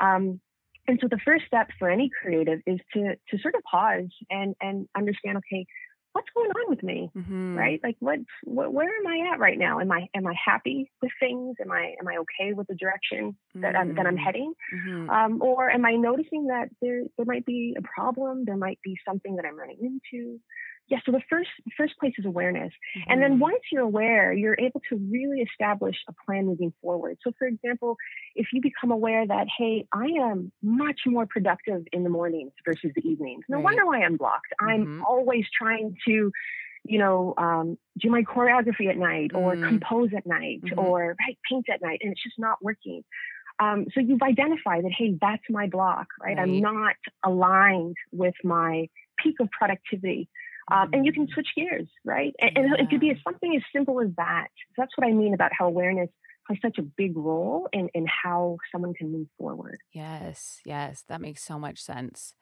um, 0.00 0.40
and 0.86 0.98
so 1.00 1.08
the 1.08 1.18
first 1.24 1.46
step 1.46 1.68
for 1.78 1.88
any 1.90 2.10
creative 2.20 2.60
is 2.66 2.80
to 2.94 3.14
to 3.30 3.38
sort 3.38 3.54
of 3.54 3.62
pause 3.70 4.10
and 4.30 4.54
and 4.60 4.88
understand, 4.96 5.38
okay, 5.38 5.66
what's 6.12 6.28
going 6.34 6.50
on 6.50 6.70
with 6.70 6.82
me, 6.82 7.10
Mhm. 7.16 7.56
right? 7.56 7.80
Like 7.82 7.96
what, 8.00 8.18
what 8.44 8.72
where 8.72 8.88
am 8.88 9.06
I 9.06 9.32
at 9.32 9.38
right 9.40 9.58
now? 9.58 9.80
Am 9.80 9.90
I 9.92 10.08
am 10.14 10.26
I 10.26 10.34
happy 10.34 10.90
with 11.02 11.12
things? 11.20 11.56
Am 11.60 11.70
I 11.72 11.94
am 12.00 12.06
I 12.08 12.16
okay 12.18 12.52
with 12.52 12.66
the 12.68 12.74
direction 12.76 13.36
that 13.62 13.76
I'm 13.76 13.94
that 13.96 14.06
I'm 14.06 14.16
Mm. 14.16 14.24
heading? 14.24 14.54
Mhm. 14.72 15.08
Um, 15.08 15.42
or 15.42 15.70
am 15.70 15.84
I 15.86 15.92
noticing 15.92 16.46
that 16.48 16.68
there 16.82 17.02
there 17.16 17.26
might 17.26 17.46
be 17.46 17.76
a 17.78 17.82
problem? 17.82 18.44
There 18.44 18.56
might 18.56 18.80
be 18.82 18.96
something 19.06 19.36
that 19.36 19.44
I'm 19.46 19.58
running 19.58 19.78
into. 19.80 20.40
Yeah, 20.88 20.98
so 21.06 21.12
the 21.12 21.22
first 21.30 21.48
first 21.76 21.94
place 21.98 22.12
is 22.18 22.26
awareness. 22.26 22.72
And 23.08 23.22
then 23.22 23.38
once 23.38 23.60
you're 23.72 23.82
aware, 23.82 24.32
you're 24.34 24.56
able 24.58 24.80
to 24.90 24.96
really 25.10 25.40
establish 25.40 25.96
a 26.08 26.12
plan 26.26 26.44
moving 26.46 26.74
forward. 26.82 27.16
So 27.22 27.32
for 27.38 27.46
example, 27.46 27.96
if 28.34 28.48
you 28.52 28.60
become 28.60 28.90
aware 28.90 29.26
that, 29.26 29.46
hey, 29.56 29.86
I 29.92 30.06
am 30.20 30.52
much 30.62 31.00
more 31.06 31.26
productive 31.26 31.84
in 31.92 32.02
the 32.04 32.10
mornings 32.10 32.52
versus 32.66 32.90
the 32.94 33.02
evenings. 33.08 33.44
No 33.48 33.56
Right. 33.56 33.64
wonder 33.64 33.86
why 33.86 34.02
I'm 34.02 34.16
blocked. 34.18 34.52
I'm 34.60 34.82
Mhm. 34.84 35.02
always 35.08 35.46
trying 35.58 35.96
to, 36.06 36.30
you 36.84 36.98
know, 36.98 37.32
um, 37.38 37.78
do 37.98 38.10
my 38.10 38.22
choreography 38.22 38.88
at 38.90 38.98
night 38.98 39.30
or 39.34 39.56
Mm. 39.56 39.66
compose 39.66 40.10
at 40.14 40.26
night 40.26 40.60
Mhm. 40.64 40.78
or 40.78 41.16
write 41.18 41.38
paint 41.50 41.66
at 41.70 41.80
night, 41.80 42.00
and 42.02 42.12
it's 42.12 42.22
just 42.22 42.38
not 42.38 42.62
working. 42.62 43.02
Um, 43.58 43.86
so 43.94 44.00
you've 44.00 44.22
identified 44.22 44.84
that, 44.84 44.92
hey, 44.92 45.16
that's 45.20 45.44
my 45.48 45.66
block, 45.68 46.08
right? 46.20 46.38
I'm 46.38 46.60
not 46.60 46.96
aligned 47.24 47.96
with 48.12 48.34
my 48.44 48.88
peak 49.16 49.36
of 49.40 49.48
productivity. 49.50 50.28
Um, 50.72 50.88
and 50.92 51.04
you 51.04 51.12
can 51.12 51.26
Mhm. 51.26 51.34
switch 51.34 51.48
gears, 51.56 51.88
right? 52.04 52.34
And, 52.40 52.50
and 52.56 52.74
it 52.78 52.88
could 52.90 53.00
be 53.00 53.10
as 53.10 53.18
something 53.22 53.54
as 53.56 53.62
simple 53.74 54.00
as 54.00 54.08
that. 54.16 54.48
So 54.68 54.82
that's 54.82 54.96
what 54.96 55.06
I 55.06 55.12
mean 55.12 55.34
about 55.34 55.52
how 55.56 55.66
awareness 55.66 56.10
plays 56.46 56.58
such 56.62 56.78
a 56.78 56.82
big 56.82 57.16
role 57.16 57.68
in, 57.72 57.88
in 57.94 58.06
how 58.06 58.56
someone 58.72 58.94
can 58.94 59.12
move 59.12 59.28
forward. 59.38 59.78
Yes, 59.92 60.60
yes, 60.64 61.04
that 61.08 61.20
makes 61.20 61.42
so 61.42 61.58
much 61.58 61.80
sense. 61.80 62.34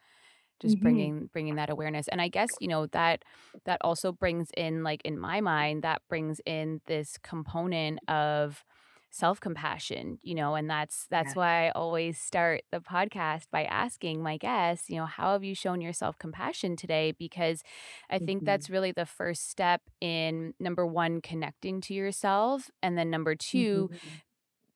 Just 0.60 0.80
hmm 0.80 0.82
bringing 0.82 1.28
bringing 1.32 1.56
that 1.56 1.70
awareness, 1.70 2.08
and 2.08 2.20
I 2.22 2.28
guess, 2.28 2.56
you 2.60 2.68
know, 2.68 2.86
that 2.88 3.24
that 3.66 3.78
also 3.82 4.12
brings 4.12 4.50
in, 4.56 4.84
like, 4.84 5.02
in 5.04 5.18
my 5.18 5.40
mind, 5.40 5.82
that 5.84 6.02
brings 6.08 6.40
in 6.46 6.80
this 6.86 7.18
component 7.18 8.00
of 8.08 8.64
self-compassion, 9.12 10.18
you 10.22 10.34
know, 10.34 10.56
and 10.56 10.70
that's 10.70 11.06
that's 11.10 11.34
Yes. 11.34 11.36
why 11.36 11.68
I 11.68 11.70
always 11.72 12.18
start 12.18 12.62
the 12.72 12.80
podcast 12.80 13.44
by 13.52 13.64
asking 13.64 14.22
my 14.22 14.38
guests, 14.38 14.90
you 14.90 14.96
know, 14.96 15.06
"How 15.06 15.32
have 15.32 15.44
you 15.44 15.54
shown 15.54 15.80
your 15.82 15.92
self-compassion 15.92 16.76
today?" 16.76 17.12
Because 17.12 17.62
I 18.10 18.18
think 18.18 18.44
hmm 18.44 18.44
that's 18.44 18.70
really 18.70 18.92
the 18.92 19.06
first 19.06 19.50
step 19.50 19.82
in, 20.00 20.54
number 20.60 20.86
1, 20.86 21.20
connecting 21.22 21.80
to 21.82 21.94
yourself, 21.94 22.70
and 22.82 22.98
then 22.98 23.10
number 23.10 23.34
2, 23.36 23.90
hmm 23.92 24.22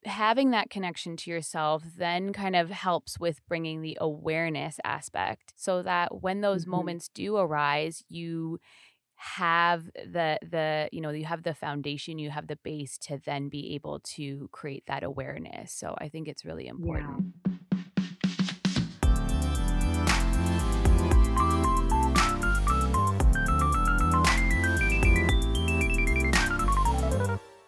having 0.04 0.50
that 0.52 0.70
connection 0.70 1.16
to 1.16 1.30
yourself 1.30 1.82
then 1.96 2.32
kind 2.32 2.54
of 2.54 2.70
helps 2.70 3.18
with 3.18 3.44
bringing 3.48 3.82
the 3.82 3.98
awareness 4.00 4.78
aspect 4.84 5.52
so 5.56 5.82
that 5.82 6.22
when 6.22 6.42
those 6.42 6.64
hmm 6.64 6.66
moments 6.66 7.08
do 7.12 7.36
arise 7.36 8.04
you 8.08 8.60
have 9.16 9.84
the 9.94 10.38
the 10.42 10.88
you 10.92 11.00
know 11.00 11.10
you 11.10 11.24
have 11.24 11.42
the 11.42 11.54
foundation 11.54 12.18
you 12.18 12.30
have 12.30 12.46
the 12.46 12.56
base 12.56 12.98
to 12.98 13.18
then 13.24 13.48
be 13.48 13.74
able 13.74 13.98
to 14.00 14.48
create 14.52 14.84
that 14.86 15.02
awareness 15.02 15.72
so 15.72 15.94
i 15.98 16.08
think 16.08 16.28
it's 16.28 16.44
really 16.44 16.64
Yeah. 16.66 16.70
important 16.72 17.32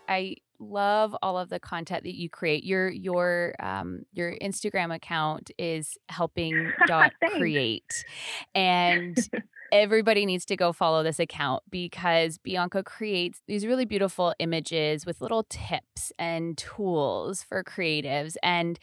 I 0.08 0.36
love 0.58 1.14
all 1.22 1.38
of 1.38 1.50
the 1.50 1.60
content 1.60 2.04
that 2.04 2.14
you 2.16 2.28
create. 2.30 2.64
Your 2.64 2.88
your 2.90 3.54
um 3.60 4.00
your 4.12 4.34
Instagram 4.42 4.94
account 4.94 5.50
is 5.58 5.96
helping 6.08 6.72
dot 6.86 7.12
create. 7.36 8.04
And 8.54 9.16
everybody 9.72 10.26
needs 10.26 10.44
to 10.46 10.56
go 10.56 10.72
follow 10.72 11.02
this 11.02 11.18
account 11.20 11.62
because 11.70 12.38
Bianca 12.38 12.82
creates 12.82 13.42
these 13.46 13.66
really 13.66 13.84
beautiful 13.84 14.34
images 14.38 15.06
with 15.06 15.20
little 15.20 15.44
tips 15.48 16.12
and 16.18 16.56
tools 16.58 17.42
for 17.42 17.62
creatives 17.64 18.36
and 18.42 18.78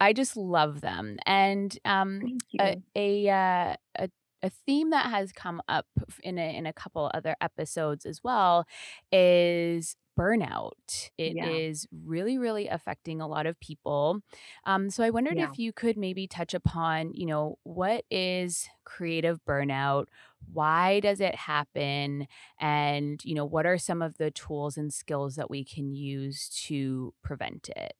I 0.00 0.12
just 0.12 0.36
love 0.36 0.80
them. 0.80 1.18
And 1.26 1.76
um 1.84 2.28
a 2.60 2.76
a 2.96 3.28
uh, 3.28 3.76
a 3.98 4.10
a 4.42 4.50
theme 4.50 4.90
that 4.90 5.06
has 5.10 5.32
come 5.32 5.60
up 5.68 5.86
in 6.22 6.38
a 6.38 6.56
in 6.56 6.66
a 6.66 6.72
couple 6.72 7.10
other 7.14 7.36
episodes 7.40 8.06
as 8.06 8.22
well 8.22 8.64
is 9.12 9.96
burnout. 10.18 11.10
It 11.18 11.36
Yeah. 11.36 11.42
is 11.42 11.86
really, 11.92 12.38
really 12.38 12.66
affecting 12.68 13.20
a 13.20 13.28
lot 13.28 13.46
of 13.46 13.58
people. 13.60 14.20
Um, 14.64 14.90
so 14.90 15.04
I 15.04 15.10
wondered 15.10 15.38
Yeah. 15.38 15.52
if 15.52 15.58
you 15.58 15.72
could 15.72 15.96
maybe 15.96 16.26
touch 16.26 16.54
upon, 16.54 17.12
you 17.14 17.26
know, 17.26 17.58
what 17.62 18.04
is 18.10 18.68
creative 18.84 19.40
burnout? 19.44 20.06
Why 20.52 21.00
does 21.00 21.20
it 21.20 21.34
happen? 21.34 22.26
And, 22.60 23.24
you 23.24 23.34
know, 23.34 23.44
what 23.44 23.66
are 23.66 23.78
some 23.78 24.02
of 24.02 24.16
the 24.18 24.30
tools 24.30 24.76
and 24.76 24.92
skills 24.92 25.36
that 25.36 25.50
we 25.50 25.64
can 25.64 25.92
use 25.92 26.48
to 26.66 27.14
prevent 27.22 27.68
it? 27.70 27.94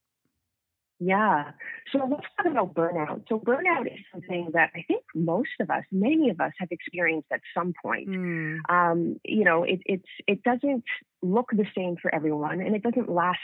Yeah. 1.00 1.52
So 1.92 1.98
let's 2.06 2.26
talk 2.36 2.46
about 2.50 2.74
burnout. 2.74 3.24
So 3.28 3.38
burnout 3.38 3.86
is 3.86 4.00
something 4.12 4.50
that 4.54 4.70
I 4.74 4.82
think 4.88 5.04
most 5.14 5.50
of 5.60 5.70
us, 5.70 5.84
many 5.92 6.28
of 6.30 6.40
us, 6.40 6.52
have 6.58 6.68
experienced 6.72 7.28
at 7.32 7.40
some 7.56 7.72
point. 7.80 8.08
Mm, 8.08 8.66
Um, 8.68 9.18
you 9.24 9.44
know, 9.44 9.62
it, 9.62 9.80
it's 9.86 10.08
it 10.26 10.42
doesn't 10.42 10.84
look 11.22 11.46
the 11.52 11.66
same 11.76 11.96
for 12.02 12.12
everyone, 12.12 12.60
and 12.60 12.74
it 12.74 12.82
doesn't 12.82 13.08
last 13.10 13.38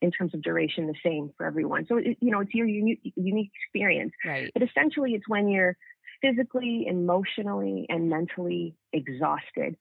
in 0.00 0.12
terms 0.12 0.34
of 0.34 0.42
duration 0.42 0.86
the 0.86 0.94
same 1.04 1.32
for 1.36 1.46
everyone. 1.46 1.84
So 1.86 1.96
it, 1.98 2.16
you 2.20 2.30
know, 2.30 2.40
it's 2.40 2.54
your 2.54 2.66
unique 2.68 3.00
unique 3.16 3.50
experience. 3.64 4.12
right. 4.24 4.54
But 4.54 4.62
essentially, 4.62 5.14
it's 5.14 5.28
when 5.28 5.48
you're 5.48 5.76
physically, 6.22 6.86
emotionally, 6.88 7.86
and 7.88 8.08
mentally 8.08 8.74
exhausted, 8.92 9.76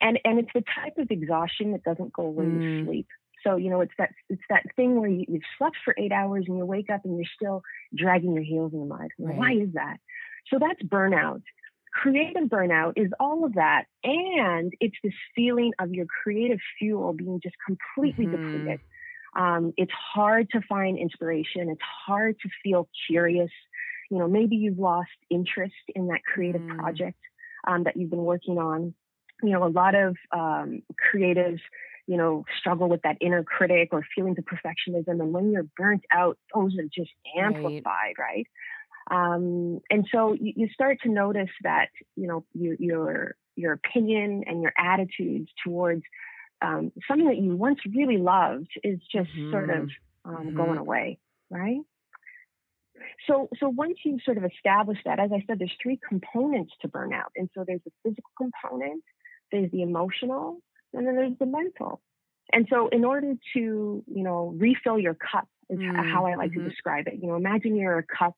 and 0.00 0.18
and 0.24 0.38
it's 0.38 0.50
the 0.54 0.64
type 0.74 0.98
of 0.98 1.10
exhaustion 1.10 1.72
that 1.72 1.84
doesn't 1.84 2.12
go 2.12 2.24
away 2.24 2.48
with 2.48 2.62
Mm, 2.62 2.84
sleep. 2.84 3.06
So 3.44 3.56
you 3.56 3.70
know, 3.70 3.80
it's 3.80 3.92
that 3.98 4.10
it's 4.28 4.42
that 4.50 4.64
thing 4.76 5.00
where 5.00 5.08
you, 5.10 5.24
you've 5.28 5.42
slept 5.58 5.76
for 5.84 5.94
eight 5.98 6.12
hours 6.12 6.44
and 6.48 6.56
you 6.58 6.66
wake 6.66 6.90
up 6.90 7.02
and 7.04 7.16
you're 7.16 7.26
still 7.34 7.62
dragging 7.96 8.32
your 8.34 8.44
heels 8.44 8.72
in 8.72 8.80
the 8.80 8.86
mud. 8.86 9.08
Well, 9.18 9.34
why 9.34 9.52
is 9.52 9.72
that? 9.74 9.98
So 10.52 10.58
that's 10.58 10.82
burnout. 10.82 11.42
Creative 11.92 12.44
burnout 12.44 12.94
is 12.96 13.10
all 13.18 13.44
of 13.44 13.54
that, 13.54 13.84
and 14.04 14.72
it's 14.80 14.96
this 15.02 15.14
feeling 15.34 15.72
of 15.80 15.92
your 15.92 16.06
creative 16.22 16.58
fuel 16.78 17.12
being 17.12 17.40
just 17.42 17.56
completely 17.66 18.26
hmm 18.26 18.28
depleted. 18.28 18.80
Um, 19.36 19.72
it's 19.76 19.92
hard 19.92 20.48
to 20.50 20.60
find 20.68 20.98
inspiration. 20.98 21.68
It's 21.70 21.82
hard 22.06 22.36
to 22.40 22.48
feel 22.62 22.88
curious. 23.08 23.50
You 24.10 24.18
know, 24.18 24.28
maybe 24.28 24.56
you've 24.56 24.78
lost 24.78 25.10
interest 25.30 25.74
in 25.94 26.08
that 26.08 26.20
creative 26.24 26.62
Mm, 26.62 26.66
project 26.66 27.18
um, 27.66 27.84
that 27.84 27.96
you've 27.96 28.10
been 28.10 28.24
working 28.24 28.58
on. 28.58 28.94
You 29.42 29.50
know, 29.50 29.64
a 29.64 29.68
lot 29.68 29.94
of 29.94 30.16
um, 30.32 30.82
creatives, 31.12 31.60
you 32.06 32.16
know, 32.16 32.44
struggle 32.58 32.88
with 32.88 33.02
that 33.02 33.16
inner 33.20 33.44
critic 33.44 33.90
or 33.92 34.04
feelings 34.14 34.38
of 34.38 34.44
perfectionism. 34.44 35.20
And 35.20 35.32
when 35.32 35.50
you're 35.52 35.66
burnt 35.76 36.04
out, 36.12 36.38
those 36.54 36.76
are 36.78 36.84
just 36.92 37.10
amplified, 37.38 38.14
right? 38.18 38.46
Um, 39.10 39.80
and 39.90 40.06
so 40.12 40.34
you, 40.34 40.52
you 40.56 40.68
start 40.72 40.98
to 41.02 41.08
notice 41.10 41.50
that, 41.62 41.88
you 42.16 42.26
know, 42.28 42.44
your, 42.54 42.76
your, 42.78 43.36
your 43.56 43.72
opinion 43.72 44.44
and 44.46 44.62
your 44.62 44.72
attitudes 44.78 45.50
towards 45.64 46.02
um, 46.62 46.92
something 47.08 47.26
that 47.28 47.38
you 47.38 47.56
once 47.56 47.78
really 47.94 48.18
loved 48.18 48.70
is 48.82 49.00
just 49.12 49.30
sort 49.50 49.70
of 49.70 49.88
hmm 49.88 49.92
um, 50.24 50.52
hmm 50.52 50.54
going 50.54 50.78
away, 50.78 51.18
right? 51.50 51.80
So, 53.26 53.48
so 53.60 53.68
once 53.68 53.98
you 54.04 54.18
sort 54.24 54.38
of 54.38 54.44
establish 54.44 54.98
that, 55.04 55.18
as 55.18 55.30
I 55.32 55.44
said, 55.46 55.58
there's 55.58 55.74
three 55.82 55.98
components 56.08 56.72
to 56.82 56.88
burnout, 56.88 57.30
and 57.36 57.48
so 57.54 57.64
there's 57.66 57.80
the 57.84 57.92
physical 58.02 58.30
component, 58.36 59.02
there's 59.52 59.70
the 59.70 59.82
emotional, 59.82 60.58
and 60.92 61.06
then 61.06 61.16
there's 61.16 61.38
the 61.38 61.46
mental. 61.46 62.00
And 62.52 62.66
so, 62.70 62.88
in 62.88 63.04
order 63.04 63.34
to, 63.54 63.60
you 64.06 64.22
know, 64.24 64.54
refill 64.56 64.98
your 64.98 65.14
cup 65.14 65.48
is 65.68 65.78
mm, 65.78 66.12
how 66.12 66.26
I 66.26 66.36
like 66.36 66.50
mm-hmm. 66.50 66.64
to 66.64 66.68
describe 66.70 67.06
it. 67.08 67.14
You 67.20 67.28
know, 67.28 67.36
imagine 67.36 67.76
you're 67.76 67.98
a 67.98 68.02
cup, 68.02 68.36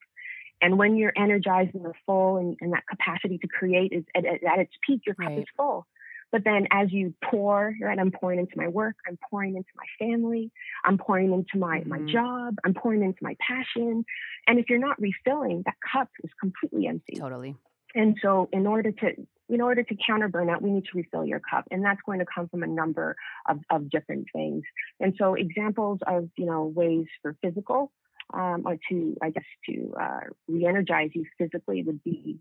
and 0.61 0.79
when 0.79 0.97
you're 0.97 1.13
energized 1.17 1.75
and 1.75 1.83
you're 1.83 1.97
full, 2.07 2.37
and, 2.39 2.57
and 2.61 2.73
that 2.73 2.85
capacity 2.89 3.39
to 3.39 3.49
create 3.49 3.93
is 3.93 4.05
at, 4.15 4.25
at 4.25 4.59
its 4.59 4.73
peak, 4.87 5.03
your 5.07 5.15
cup 5.15 5.29
right. 5.29 5.39
is 5.39 5.47
full. 5.57 5.87
But 6.33 6.45
then 6.45 6.67
as 6.71 6.93
you 6.93 7.15
pour, 7.25 7.75
right, 7.81 7.99
I'm 7.99 8.13
pouring 8.13 8.39
into 8.39 8.57
my 8.57 8.69
work, 8.69 8.97
I'm 9.07 9.19
pouring 9.31 9.57
into 9.57 9.71
my 9.77 10.07
family, 10.07 10.51
I'm 10.85 10.99
pouring 10.99 11.33
into 11.33 11.59
my, 11.59 11.81
mm-hmm. 11.81 11.89
my 11.89 12.13
job, 12.13 12.57
I'm 12.65 12.75
pouring 12.75 13.03
into 13.03 13.19
my 13.23 13.37
passion. 13.47 14.05
And 14.47 14.59
if 14.59 14.69
you're 14.69 14.79
not 14.79 15.01
refilling, 15.01 15.63
that 15.67 15.77
cup 15.93 16.09
is 16.23 16.31
completely 16.41 16.87
empty. 16.87 17.17
Totally. 17.17 17.57
And 17.95 18.17
so 18.23 18.49
in 18.53 18.67
order 18.67 18.93
to 18.93 19.13
in 19.49 19.61
order 19.61 19.83
to 19.83 19.97
counter 20.07 20.29
burnout, 20.29 20.63
we 20.63 20.71
need 20.71 20.85
to 20.85 20.91
refill 20.97 21.25
your 21.27 21.41
cup. 21.41 21.65
And 21.73 21.85
that's 21.85 22.01
going 22.07 22.21
to 22.21 22.25
come 22.33 22.49
from 22.49 22.63
a 22.63 22.69
number 22.69 23.17
of, 23.49 23.59
of 23.69 23.91
different 23.91 24.29
things. 24.33 24.63
And 25.01 25.13
so 25.19 25.35
examples 25.35 25.99
of, 26.07 26.29
you 26.37 26.47
know, 26.47 26.67
ways 26.67 27.07
for 27.21 27.37
physical 27.43 27.91
um, 28.33 28.63
or 28.65 28.77
to, 28.89 29.17
I 29.23 29.31
guess, 29.31 29.45
to 29.69 29.95
uh, 30.01 30.21
re-energize 30.49 31.11
you 31.15 31.25
physically 31.39 31.83
would 31.83 32.03
be 32.03 32.41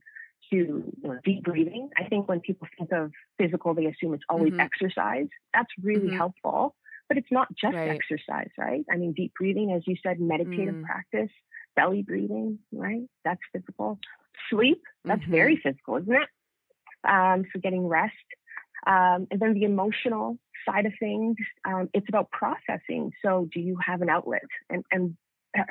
to 0.51 0.55
you 0.55 0.93
know, 1.03 1.19
deep 1.23 1.43
breathing. 1.43 1.89
I 1.97 2.05
think 2.05 2.27
when 2.27 2.39
people 2.39 2.67
think 2.77 2.91
of 2.91 3.11
physical, 3.37 3.73
they 3.73 3.85
assume 3.85 4.13
it's 4.13 4.23
always 4.29 4.51
mm-hmm. 4.51 4.61
exercise. 4.61 5.27
That's 5.53 5.69
really 5.81 6.07
mm-hmm. 6.07 6.17
helpful, 6.17 6.75
but 7.07 7.17
it's 7.17 7.31
not 7.31 7.47
just 7.55 7.75
right. 7.75 7.89
exercise, 7.89 8.49
right? 8.57 8.83
I 8.91 8.97
mean, 8.97 9.13
deep 9.13 9.33
breathing, 9.37 9.71
as 9.73 9.83
you 9.85 9.95
said, 10.01 10.19
meditative 10.19 10.75
mm. 10.75 10.83
practice, 10.83 11.31
belly 11.75 12.01
breathing, 12.01 12.59
right? 12.71 13.03
That's 13.25 13.41
physical. 13.53 13.99
Sleep, 14.49 14.81
that's 15.05 15.21
mm-hmm. 15.21 15.31
very 15.31 15.55
physical, 15.57 15.97
isn't 15.97 16.13
it? 16.13 16.29
Um, 17.07 17.45
so 17.53 17.59
getting 17.59 17.87
rest. 17.87 18.13
Um, 18.87 19.27
and 19.29 19.39
then 19.39 19.53
the 19.53 19.63
emotional 19.63 20.37
side 20.67 20.85
of 20.85 20.93
things, 20.99 21.35
um, 21.65 21.89
it's 21.93 22.07
about 22.09 22.31
processing. 22.31 23.11
So 23.23 23.47
do 23.53 23.59
you 23.59 23.77
have 23.85 24.01
an 24.01 24.09
outlet? 24.09 24.43
And, 24.69 24.83
and 24.91 25.17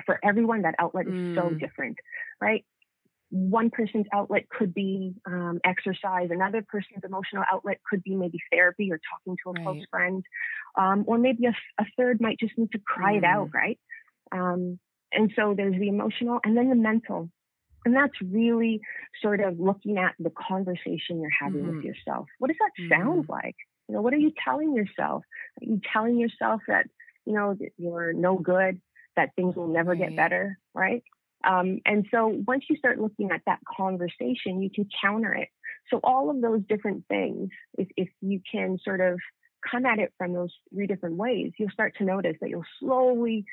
for 0.06 0.18
everyone, 0.24 0.62
that 0.62 0.74
outlet 0.78 1.06
is 1.06 1.12
mm. 1.12 1.34
so 1.34 1.50
different, 1.50 1.98
right? 2.40 2.64
one 3.30 3.70
person's 3.70 4.06
outlet 4.12 4.48
could 4.48 4.72
be 4.72 5.14
um, 5.26 5.60
exercise, 5.64 6.28
another 6.30 6.64
person's 6.66 7.04
emotional 7.04 7.44
outlet 7.50 7.78
could 7.88 8.02
be 8.02 8.14
maybe 8.14 8.38
therapy 8.50 8.90
or 8.90 8.98
talking 9.10 9.36
to 9.42 9.50
a 9.50 9.52
right. 9.52 9.62
close 9.62 9.84
friend, 9.90 10.24
um, 10.78 11.04
or 11.06 11.18
maybe 11.18 11.46
a, 11.46 11.54
a, 11.78 11.84
third 11.96 12.20
might 12.20 12.38
just 12.38 12.56
need 12.56 12.72
to 12.72 12.78
cry 12.78 13.14
mm. 13.14 13.18
it 13.18 13.24
out, 13.24 13.48
mm. 13.48 13.54
right? 13.54 13.78
Um, 14.32 14.78
and 15.12 15.32
so 15.36 15.54
there's 15.56 15.78
the 15.78 15.88
emotional 15.88 16.40
and 16.44 16.56
then 16.56 16.68
the 16.70 16.74
mental. 16.74 17.30
And 17.84 17.94
that's 17.94 18.20
really 18.22 18.80
sort 19.22 19.40
of 19.40 19.58
looking 19.58 19.98
at 19.98 20.14
the 20.18 20.30
conversation 20.30 21.20
you're 21.20 21.30
having 21.38 21.62
mm-hmm. 21.62 21.76
with 21.76 21.84
yourself. 21.84 22.26
What 22.38 22.48
does 22.48 22.56
that 22.60 22.82
mm-hmm. 22.82 23.02
sound 23.02 23.26
like? 23.28 23.56
You 23.88 23.94
know, 23.94 24.02
what 24.02 24.12
are 24.12 24.18
you 24.18 24.32
telling 24.44 24.74
yourself? 24.74 25.22
Are 25.60 25.64
you 25.64 25.80
telling 25.92 26.18
yourself 26.18 26.60
that, 26.68 26.86
you 27.24 27.32
know, 27.34 27.54
that 27.58 27.70
you're 27.78 28.12
no 28.12 28.36
good, 28.36 28.80
that 29.18 29.34
things 29.34 29.56
will 29.56 29.66
never 29.66 29.90
right. 29.90 29.98
get 29.98 30.16
better, 30.16 30.58
right? 30.74 31.02
Um, 31.44 31.80
and 31.84 32.06
so 32.12 32.40
once 32.46 32.64
you 32.70 32.76
start 32.76 33.00
looking 33.00 33.30
at 33.32 33.42
that 33.46 33.58
conversation, 33.76 34.62
you 34.62 34.70
can 34.70 34.88
counter 35.02 35.34
it. 35.34 35.48
So 35.90 36.00
all 36.04 36.30
of 36.30 36.40
those 36.40 36.60
different 36.68 37.04
things, 37.08 37.50
if, 37.76 37.88
if 37.96 38.08
you 38.20 38.40
can 38.50 38.78
sort 38.84 39.00
of 39.00 39.18
come 39.68 39.86
at 39.86 39.98
it 39.98 40.12
from 40.18 40.32
those 40.34 40.52
three 40.72 40.86
different 40.86 41.16
ways, 41.16 41.52
you'll 41.58 41.70
start 41.70 41.94
to 41.98 42.04
notice 42.04 42.36
that 42.40 42.48
you'll 42.48 42.64
slowly 42.78 43.44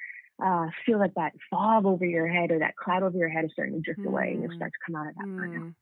uh, 0.43 0.67
feel 0.85 0.99
like 0.99 1.13
that 1.15 1.31
fog 1.49 1.85
over 1.85 2.05
your 2.05 2.27
head 2.27 2.51
or 2.51 2.59
that 2.59 2.75
cloud 2.75 3.01
over 3.01 3.17
your 3.17 3.29
head 3.29 3.45
is 3.45 3.51
starting 3.53 3.75
to 3.75 3.81
drift 3.81 4.01
mm. 4.01 4.07
away 4.07 4.31
and 4.31 4.43
you'll 4.43 4.55
start 4.55 4.71
to 4.71 4.79
come 4.85 4.95
out 5.01 5.07
of 5.07 5.15
that 5.15 5.25
mm. 5.25 5.39
burnout 5.39 5.73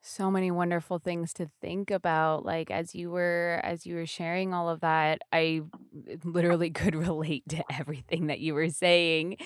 so 0.00 0.30
many 0.30 0.50
wonderful 0.50 0.98
things 0.98 1.32
to 1.34 1.50
think 1.60 1.90
about 1.90 2.44
like 2.44 2.70
as 2.70 2.94
you 2.94 3.10
were 3.10 3.60
as 3.64 3.84
you 3.84 3.96
were 3.96 4.06
sharing 4.06 4.54
all 4.54 4.68
of 4.68 4.80
that 4.80 5.20
i 5.32 5.60
literally 6.24 6.70
could 6.70 6.94
relate 6.94 7.42
to 7.48 7.62
everything 7.72 8.28
that 8.28 8.38
you 8.38 8.54
were 8.54 8.68
saying 8.68 9.36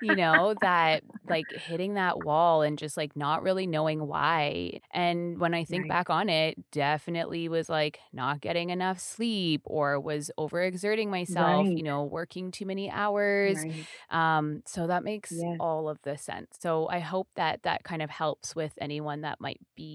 you 0.00 0.16
know 0.16 0.54
that 0.62 1.02
like 1.28 1.44
hitting 1.52 1.94
that 1.94 2.24
wall 2.24 2.62
and 2.62 2.78
just 2.78 2.96
like 2.96 3.14
not 3.14 3.42
really 3.42 3.66
knowing 3.66 4.06
why 4.06 4.80
and 4.92 5.38
when 5.38 5.52
i 5.52 5.64
think 5.64 5.82
right. 5.82 5.90
back 5.90 6.10
on 6.10 6.28
it 6.28 6.58
definitely 6.70 7.48
was 7.48 7.68
like 7.68 7.98
not 8.12 8.40
getting 8.40 8.70
enough 8.70 8.98
sleep 8.98 9.60
or 9.64 10.00
was 10.00 10.30
overexerting 10.38 11.08
myself 11.08 11.66
right. 11.66 11.76
you 11.76 11.82
know 11.82 12.04
working 12.04 12.50
too 12.50 12.64
many 12.64 12.90
hours 12.90 13.58
right. 13.58 13.86
um 14.10 14.62
so 14.66 14.86
that 14.86 15.04
makes 15.04 15.30
yes. 15.32 15.56
all 15.60 15.88
of 15.88 16.00
the 16.02 16.16
sense 16.16 16.56
so 16.58 16.88
i 16.88 16.98
hope 16.98 17.28
that 17.36 17.62
that 17.64 17.84
kind 17.84 18.00
of 18.00 18.08
helps 18.08 18.56
with 18.56 18.72
anyone 18.80 19.20
that 19.20 19.40
might 19.40 19.60
be 19.76 19.89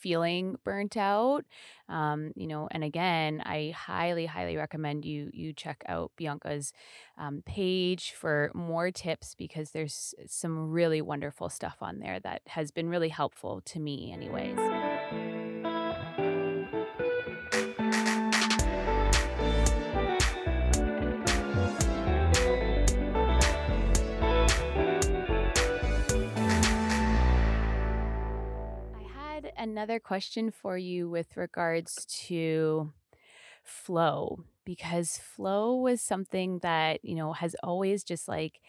feeling 0.00 0.56
burnt 0.64 0.96
out 0.96 1.44
um, 1.88 2.32
you 2.34 2.46
know 2.46 2.68
and 2.70 2.82
again 2.82 3.42
i 3.44 3.72
highly 3.76 4.24
highly 4.24 4.56
recommend 4.56 5.04
you 5.04 5.28
you 5.32 5.52
check 5.52 5.82
out 5.86 6.10
bianca's 6.16 6.72
um, 7.18 7.42
page 7.44 8.12
for 8.12 8.50
more 8.54 8.90
tips 8.90 9.34
because 9.34 9.72
there's 9.72 10.14
some 10.26 10.70
really 10.70 11.02
wonderful 11.02 11.50
stuff 11.50 11.76
on 11.82 11.98
there 11.98 12.18
that 12.20 12.40
has 12.46 12.70
been 12.70 12.88
really 12.88 13.10
helpful 13.10 13.60
to 13.66 13.78
me 13.78 14.10
anyways 14.12 14.58
another 29.60 30.00
question 30.00 30.50
for 30.50 30.78
you 30.78 31.08
with 31.10 31.36
regards 31.36 32.06
to 32.28 32.92
flow 33.64 34.44
because 34.64 35.18
flow 35.18 35.76
was 35.76 36.02
something 36.02 36.60
that, 36.60 37.04
you 37.04 37.14
know, 37.16 37.32
has 37.34 37.56
always 37.62 38.04
just 38.04 38.28
like 38.28 38.60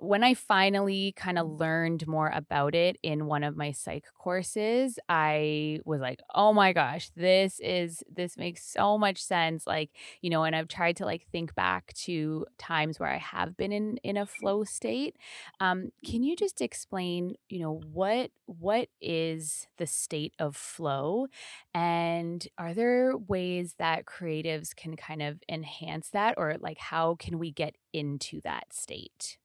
when 0.00 0.24
I 0.24 0.34
finally 0.34 1.12
kind 1.16 1.38
of 1.38 1.48
learned 1.48 2.06
more 2.08 2.30
about 2.34 2.74
it 2.74 2.96
in 3.02 3.26
one 3.26 3.44
of 3.44 3.56
my 3.56 3.72
psych 3.72 4.06
courses, 4.14 4.98
I 5.08 5.80
was 5.84 6.00
like, 6.00 6.20
"Oh 6.34 6.52
my 6.52 6.72
gosh, 6.72 7.10
this 7.16 7.60
is 7.60 8.02
this 8.10 8.36
makes 8.38 8.64
so 8.64 8.98
much 8.98 9.22
sense." 9.22 9.66
Like, 9.66 9.90
you 10.22 10.30
know, 10.30 10.44
and 10.44 10.56
I've 10.56 10.68
tried 10.68 10.96
to 10.96 11.04
like 11.04 11.26
think 11.32 11.54
back 11.54 11.92
to 12.04 12.46
times 12.58 12.98
where 12.98 13.10
I 13.10 13.18
have 13.18 13.56
been 13.56 13.72
in 13.72 13.98
in 13.98 14.16
a 14.16 14.26
flow 14.26 14.64
state. 14.64 15.16
Um, 15.60 15.90
can 16.04 16.22
you 16.22 16.36
just 16.36 16.60
explain, 16.60 17.34
you 17.48 17.60
know, 17.60 17.80
what 17.92 18.30
what 18.46 18.88
is 19.00 19.66
the 19.78 19.86
state 19.86 20.34
of 20.38 20.56
flow 20.56 21.26
and 21.74 22.46
are 22.58 22.74
there 22.74 23.16
ways 23.16 23.74
that 23.78 24.04
creatives 24.06 24.74
can 24.74 24.96
kind 24.96 25.22
of 25.22 25.40
enhance 25.48 26.10
that 26.10 26.34
or 26.36 26.56
like 26.60 26.78
how 26.78 27.14
can 27.16 27.38
we 27.38 27.50
get 27.52 27.76
into 27.92 28.40
that 28.42 28.72
state? 28.72 29.38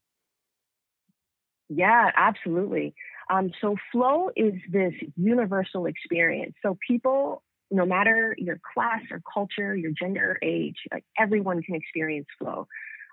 Yeah, 1.69 2.11
absolutely. 2.15 2.93
Um, 3.29 3.51
so 3.59 3.75
flow 3.91 4.29
is 4.35 4.53
this 4.71 4.93
universal 5.15 5.87
experience. 5.87 6.53
So 6.61 6.77
people, 6.87 7.43
no 7.71 7.85
matter 7.85 8.35
your 8.37 8.59
class 8.73 9.01
or 9.11 9.21
culture, 9.33 9.75
your 9.75 9.91
gender 9.91 10.37
age, 10.43 10.75
like 10.91 11.03
everyone 11.17 11.63
can 11.63 11.75
experience 11.75 12.27
flow. 12.37 12.67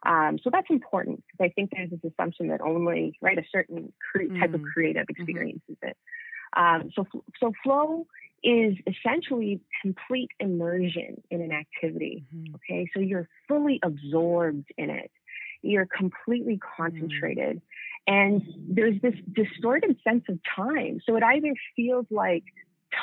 Um, 0.04 0.38
so 0.42 0.50
that's 0.52 0.66
important 0.68 1.22
because 1.26 1.50
I 1.50 1.52
think 1.54 1.70
there's 1.70 1.90
this 1.90 2.12
assumption 2.12 2.48
that 2.48 2.60
only 2.60 3.16
right 3.22 3.38
a 3.38 3.44
certain 3.52 3.92
cre- 4.10 4.34
type 4.38 4.50
mm. 4.50 4.54
of 4.54 4.62
creative 4.62 5.06
mm-hmm. 5.06 5.22
experiences 5.22 5.76
mm-hmm. 5.82 5.88
it. 5.88 5.96
Um, 6.54 6.90
so 6.94 7.06
so 7.40 7.52
flow 7.62 8.06
is 8.42 8.74
essentially 8.86 9.60
complete 9.80 10.30
immersion 10.40 11.22
in 11.30 11.40
an 11.40 11.52
activity. 11.52 12.24
Mm-hmm. 12.34 12.54
Okay, 12.56 12.90
so 12.92 13.00
you're 13.00 13.28
fully 13.46 13.78
absorbed 13.82 14.66
in 14.76 14.90
it. 14.90 15.10
You're 15.62 15.86
completely 15.86 16.54
mm. 16.54 16.76
concentrated. 16.76 17.62
And 18.06 18.42
there's 18.68 19.00
this 19.00 19.14
distorted 19.32 19.96
sense 20.02 20.24
of 20.28 20.38
time. 20.56 21.00
So 21.06 21.16
it 21.16 21.22
either 21.22 21.52
feels 21.76 22.06
like 22.10 22.44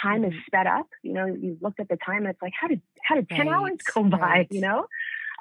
time 0.02 0.24
is 0.24 0.32
mm-hmm. 0.32 0.40
sped 0.48 0.68
up. 0.68 0.88
You 1.04 1.14
know, 1.14 1.26
you 1.26 1.58
looked 1.62 1.80
at 1.80 1.90
the 1.90 1.98
time 1.98 2.26
and 2.26 2.28
it's 2.28 2.42
like, 2.42 2.54
how 2.60 2.68
did 2.68 2.82
how 3.04 3.16
did 3.16 3.30
10 3.30 3.48
right, 3.48 3.48
hours 3.48 3.78
go 3.94 4.04
by? 4.04 4.18
Right. 4.18 4.48
You 4.52 4.62
know? 4.62 4.88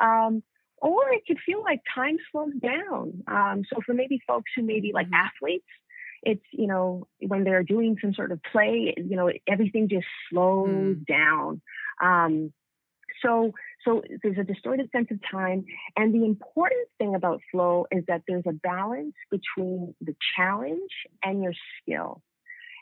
Um, 0.01 0.43
or 0.81 1.11
it 1.11 1.23
could 1.27 1.39
feel 1.45 1.63
like 1.63 1.81
time 1.93 2.19
slows 2.31 2.55
down. 2.63 3.25
Um, 3.27 3.65
so 3.73 3.81
for 3.85 3.95
maybe 3.95 4.21
folks 4.27 4.51
who 4.55 4.63
maybe 4.63 4.93
like 4.95 5.07
mm-hmm. 5.07 5.15
athletes, 5.15 5.67
it's 6.23 6.45
you 6.53 6.67
know 6.67 7.07
when 7.21 7.45
they're 7.45 7.63
doing 7.63 7.97
some 8.01 8.15
sort 8.15 8.33
of 8.33 8.41
play, 8.43 8.95
you 8.97 9.17
know 9.17 9.31
everything 9.47 9.89
just 9.89 10.07
slows 10.31 10.97
mm. 10.97 11.07
down. 11.07 11.61
Um, 12.03 12.53
so 13.23 13.53
so 13.85 14.03
there's 14.23 14.39
a 14.39 14.45
distorted 14.45 14.91
sense 14.91 15.09
of 15.11 15.19
time. 15.31 15.65
And 15.97 16.15
the 16.15 16.25
important 16.25 16.89
thing 16.99 17.15
about 17.15 17.41
flow 17.51 17.87
is 17.91 18.05
that 18.09 18.23
there's 18.27 18.45
a 18.47 18.53
balance 18.53 19.15
between 19.31 19.95
the 20.01 20.15
challenge 20.37 20.91
and 21.23 21.43
your 21.43 21.55
skill. 21.81 22.23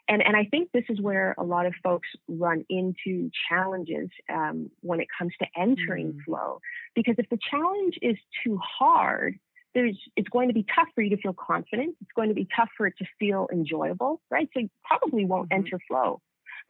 And, 0.09 0.25
and 0.25 0.37
I 0.37 0.45
think 0.45 0.71
this 0.73 0.85
is 0.89 1.01
where 1.01 1.35
a 1.37 1.43
lot 1.43 1.67
of 1.67 1.75
folks 1.83 2.09
run 2.29 2.65
into 2.71 3.31
challenges 3.49 4.09
um, 4.33 4.71
when 4.81 5.01
it 5.01 5.09
comes 5.19 5.33
to 5.41 5.47
entering 5.61 6.13
mm. 6.13 6.25
flow. 6.25 6.61
Because 6.95 7.17
if 7.19 7.29
the 7.29 7.39
challenge 7.51 7.99
is 8.01 8.17
too 8.45 8.59
hard, 8.63 9.39
there's, 9.75 9.99
it's 10.17 10.29
going 10.29 10.49
to 10.49 10.55
be 10.55 10.65
tough 10.75 10.89
for 10.95 11.03
you 11.03 11.11
to 11.11 11.21
feel 11.21 11.35
confident. 11.35 11.97
It's 12.01 12.13
going 12.15 12.29
to 12.29 12.35
be 12.35 12.49
tough 12.57 12.69
for 12.77 12.87
it 12.87 12.95
to 12.99 13.05
feel 13.19 13.49
enjoyable, 13.53 14.21
right? 14.31 14.49
So 14.55 14.61
you 14.61 14.71
probably 14.85 15.25
won't 15.25 15.51
mm-hmm. 15.51 15.65
enter 15.65 15.81
flow. 15.89 16.23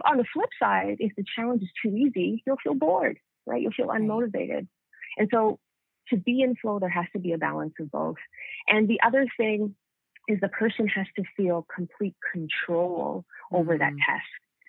On 0.05 0.17
the 0.17 0.25
flip 0.33 0.51
side, 0.61 0.97
if 0.99 1.13
the 1.17 1.25
challenge 1.37 1.63
is 1.63 1.71
too 1.83 1.95
easy, 1.97 2.43
you'll 2.47 2.57
feel 2.63 2.75
bored, 2.75 3.19
right? 3.47 3.61
You'll 3.61 3.73
feel 3.73 3.89
unmotivated. 3.89 4.67
And 5.19 5.29
so 5.33 5.59
to 6.09 6.17
be 6.17 6.43
in 6.43 6.55
flow, 6.57 6.79
there 6.79 6.89
has 6.89 7.07
to 7.13 7.19
be 7.19 7.33
a 7.33 7.39
balance 7.39 7.75
of 7.81 7.91
both. 7.91 8.17
And 8.69 8.89
the 8.89 9.01
other 9.05 9.27
thing 9.37 9.75
is 10.29 10.39
the 10.41 10.49
person 10.49 10.89
has 10.89 11.07
to 11.17 11.23
feel 11.37 11.67
complete 11.75 12.17
control 12.33 13.25
over 13.53 13.75
mm-hmm. 13.75 13.79
that 13.79 13.93
test. 14.05 14.27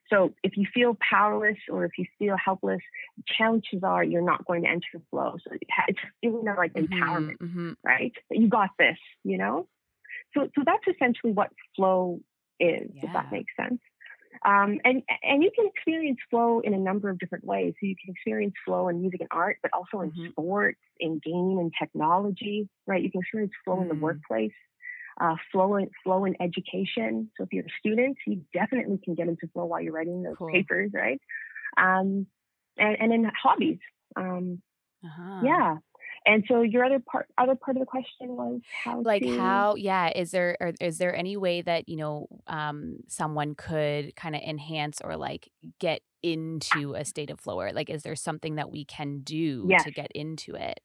So 0.10 0.34
if 0.42 0.56
you 0.56 0.66
feel 0.74 0.98
powerless 1.02 1.58
or 1.70 1.84
if 1.84 1.92
you 1.98 2.06
feel 2.18 2.36
helpless, 2.44 2.80
chances 3.28 3.82
are 3.84 4.04
you're 4.04 4.22
not 4.22 4.46
going 4.46 4.64
to 4.64 4.70
enter 4.70 5.04
flow. 5.10 5.36
So 5.44 5.56
it's 5.88 6.00
feeling 6.22 6.46
like 6.46 6.74
mm-hmm, 6.74 6.94
empowerment, 6.94 7.38
mm-hmm. 7.38 7.72
right? 7.84 8.14
You 8.32 8.48
got 8.48 8.70
this, 8.80 8.98
you 9.24 9.38
know? 9.38 9.68
So, 10.34 10.50
so 10.56 10.64
that's 10.66 10.84
essentially 10.88 11.34
what 11.34 11.50
flow 11.76 12.22
is, 12.60 12.90
yeah. 12.94 13.04
if 13.04 13.14
that 13.14 13.32
makes 13.32 13.54
sense. 13.60 13.82
Um, 14.46 14.80
and 14.84 15.04
and 15.24 15.44
you 15.44 15.52
can 15.56 15.68
experience 15.68 16.20
flow 16.30 16.60
in 16.60 16.74
a 16.74 16.78
number 16.78 17.10
of 17.10 17.20
different 17.20 17.46
ways. 17.46 17.74
So 17.80 17.88
you 17.88 17.96
can 17.96 18.14
experience 18.14 18.54
flow 18.66 18.88
in 18.88 19.02
music 19.02 19.22
and 19.22 19.30
art, 19.32 19.58
but 19.62 19.72
also 19.74 20.02
in 20.02 20.12
mm-hmm. 20.12 20.32
sports, 20.32 20.80
in 21.00 21.20
game, 21.24 21.58
and 21.60 21.72
technology, 21.80 22.70
right? 22.86 23.02
You 23.02 23.12
can 23.12 23.22
experience 23.22 23.54
flow 23.64 23.76
mm-hmm. 23.76 23.84
in 23.84 23.88
the 23.90 23.96
mm. 23.96 24.02
workplace, 24.02 24.52
uh, 25.20 25.36
flow 25.52 25.76
in 25.76 25.90
flow 26.04 26.26
in 26.26 26.36
education. 26.42 27.30
So 27.38 27.44
if 27.44 27.54
you're 27.54 27.66
a 27.66 27.80
student, 27.80 28.18
you 28.26 28.42
definitely 28.54 29.00
can 29.04 29.16
get 29.16 29.28
into 29.28 29.48
flow 29.54 29.66
while 29.66 29.82
you're 29.82 29.94
writing 29.94 30.24
those 30.24 30.38
cool. 30.38 30.52
papers, 30.52 30.92
right? 30.94 31.22
Um, 31.78 32.28
and 32.78 32.98
and 33.00 33.14
in 33.14 33.32
hobbies, 33.42 33.80
um, 34.16 34.62
uh-huh. 35.04 35.42
yeah. 35.44 35.76
And 36.28 36.44
so 36.48 36.62
your 36.62 36.84
other 36.84 37.00
part, 37.00 37.28
other 37.38 37.56
part 37.56 37.78
of 37.78 37.82
the 37.82 37.86
question 37.86 38.36
was 38.36 38.60
how, 38.84 39.02
like 39.02 39.24
to... 39.24 39.38
how, 39.38 39.76
yeah. 39.76 40.12
Is 40.14 40.32
there 40.32 40.58
or 40.60 40.74
is 40.82 40.98
there 40.98 41.16
any 41.16 41.38
way 41.38 41.62
that 41.62 41.88
you 41.88 41.96
know 41.96 42.28
um, 42.48 42.98
someone 43.08 43.56
could 43.56 44.14
kind 44.16 44.36
of 44.36 44.42
enhance 44.42 45.00
or 45.02 45.16
like 45.16 45.50
get 45.80 46.02
into 46.22 46.96
a 46.96 47.06
state 47.06 47.30
of 47.30 47.40
flow? 47.40 47.60
Or 47.60 47.72
like, 47.72 47.90
is 47.90 48.04
there 48.04 48.16
something 48.16 48.56
that 48.56 48.70
we 48.70 48.84
can 48.84 49.20
do 49.20 49.66
yes. 49.70 49.86
to 49.86 49.92
get 49.92 50.12
into 50.14 50.56
it? 50.56 50.82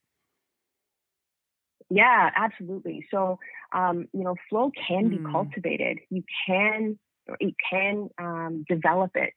Yeah, 1.91 2.31
absolutely. 2.35 3.07
So, 3.11 3.39
um, 3.75 4.07
you 4.13 4.23
know, 4.23 4.35
flow 4.49 4.71
can 4.89 5.09
be 5.09 5.19
mm. 5.19 5.31
cultivated. 5.31 5.99
You 6.09 6.23
can, 6.47 6.99
you 7.41 7.53
can 7.71 8.09
um, 8.17 8.65
develop 8.69 9.11
it. 9.15 9.35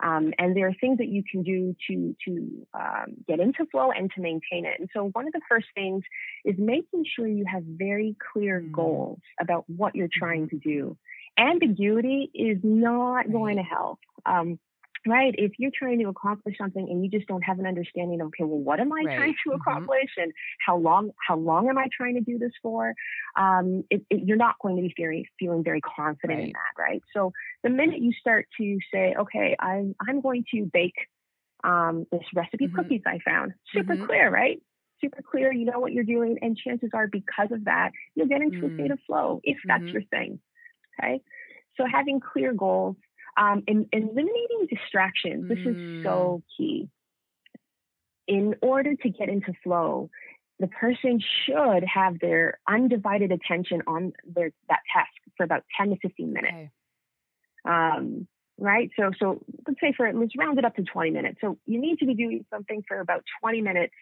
Um, 0.00 0.32
and 0.38 0.56
there 0.56 0.68
are 0.68 0.74
things 0.80 0.98
that 0.98 1.08
you 1.08 1.22
can 1.28 1.42
do 1.42 1.74
to 1.88 2.16
to 2.26 2.66
um, 2.74 3.16
get 3.26 3.40
into 3.40 3.66
flow 3.70 3.90
and 3.90 4.10
to 4.14 4.20
maintain 4.20 4.64
it. 4.64 4.78
And 4.78 4.88
so 4.94 5.10
one 5.12 5.26
of 5.26 5.32
the 5.32 5.40
first 5.48 5.66
things 5.74 6.02
is 6.44 6.54
making 6.58 7.04
sure 7.14 7.26
you 7.26 7.44
have 7.52 7.64
very 7.64 8.16
clear 8.32 8.60
mm. 8.60 8.72
goals 8.72 9.20
about 9.40 9.64
what 9.66 9.94
you're 9.94 10.08
trying 10.12 10.46
mm-hmm. 10.46 10.58
to 10.58 10.68
do. 10.68 10.96
Ambiguity 11.36 12.30
is 12.34 12.58
not 12.62 13.30
going 13.30 13.56
to 13.56 13.62
help. 13.62 13.98
Um, 14.26 14.58
right? 15.06 15.34
If 15.36 15.52
you're 15.58 15.70
trying 15.76 15.98
to 16.00 16.08
accomplish 16.08 16.56
something 16.58 16.88
and 16.88 17.04
you 17.04 17.10
just 17.10 17.26
don't 17.26 17.42
have 17.42 17.58
an 17.58 17.66
understanding 17.66 18.20
of, 18.20 18.28
okay, 18.28 18.44
well, 18.44 18.58
what 18.58 18.80
am 18.80 18.92
I 18.92 19.02
right. 19.04 19.16
trying 19.16 19.34
to 19.44 19.50
mm-hmm. 19.50 19.60
accomplish, 19.60 20.10
mm-hmm. 20.18 20.22
and 20.22 20.32
how 20.64 20.76
long 20.76 21.10
how 21.26 21.36
long 21.36 21.68
am 21.68 21.78
I 21.78 21.86
trying 21.96 22.14
to 22.14 22.20
do 22.20 22.38
this 22.38 22.52
for? 22.62 22.94
Um, 23.38 23.84
it, 23.90 24.02
it, 24.10 24.26
you're 24.26 24.36
not 24.36 24.56
going 24.60 24.76
to 24.76 24.82
be 24.82 24.94
very, 24.96 25.28
feeling 25.38 25.62
very 25.62 25.80
confident 25.80 26.38
right. 26.38 26.46
in 26.48 26.52
that, 26.52 26.82
right? 26.82 27.02
So 27.14 27.32
the 27.62 27.70
minute 27.70 28.00
you 28.00 28.12
start 28.12 28.46
to 28.58 28.78
say, 28.92 29.14
okay, 29.18 29.56
I'm 29.58 29.94
I'm 30.06 30.20
going 30.20 30.44
to 30.54 30.68
bake 30.72 30.96
um, 31.64 32.06
this 32.10 32.22
recipe 32.34 32.66
mm-hmm. 32.66 32.76
cookies 32.76 33.02
I 33.06 33.18
found, 33.24 33.52
super 33.72 33.94
mm-hmm. 33.94 34.06
clear, 34.06 34.30
right? 34.30 34.60
Super 35.00 35.22
clear, 35.22 35.52
you 35.52 35.64
know 35.64 35.78
what 35.78 35.92
you're 35.92 36.02
doing, 36.02 36.38
and 36.42 36.56
chances 36.56 36.90
are 36.92 37.06
because 37.06 37.52
of 37.52 37.66
that, 37.66 37.92
you'll 38.14 38.26
get 38.26 38.42
into 38.42 38.66
a 38.66 38.74
state 38.74 38.90
mm. 38.90 38.92
of 38.92 38.98
flow 39.06 39.40
if 39.44 39.56
that's 39.64 39.84
mm-hmm. 39.84 39.92
your 39.92 40.02
thing. 40.10 40.40
Okay, 40.98 41.20
so 41.76 41.84
having 41.86 42.18
clear 42.18 42.52
goals 42.52 42.96
um, 43.38 43.62
and, 43.68 43.86
eliminating 43.92 44.66
distractions, 44.68 45.44
mm. 45.44 45.48
this 45.48 45.58
is 45.58 46.02
so 46.02 46.42
mm. 46.42 46.56
key. 46.56 46.88
In 48.26 48.56
order 48.60 48.94
to 48.94 49.08
get 49.08 49.28
into 49.28 49.52
flow, 49.62 50.10
the 50.58 50.66
person 50.66 51.20
should 51.46 51.84
have 51.84 52.18
their 52.18 52.58
undivided 52.68 53.30
attention 53.32 53.82
on 53.86 54.12
their 54.26 54.50
that 54.68 54.80
task 54.92 55.12
for 55.36 55.44
about 55.44 55.62
10 55.78 55.90
to 55.90 55.96
15 56.02 56.32
minutes. 56.32 56.52
Okay. 56.54 56.70
Um, 57.64 58.26
right? 58.58 58.90
So, 58.98 59.12
so 59.18 59.40
let's 59.66 59.80
say 59.80 59.94
for 59.96 60.12
let's 60.12 60.32
round 60.36 60.58
it 60.58 60.64
up 60.64 60.74
to 60.76 60.82
20 60.82 61.10
minutes. 61.10 61.38
So 61.40 61.58
you 61.64 61.80
need 61.80 62.00
to 62.00 62.06
be 62.06 62.14
doing 62.14 62.44
something 62.52 62.82
for 62.88 62.98
about 62.98 63.22
20 63.40 63.62
minutes 63.62 63.94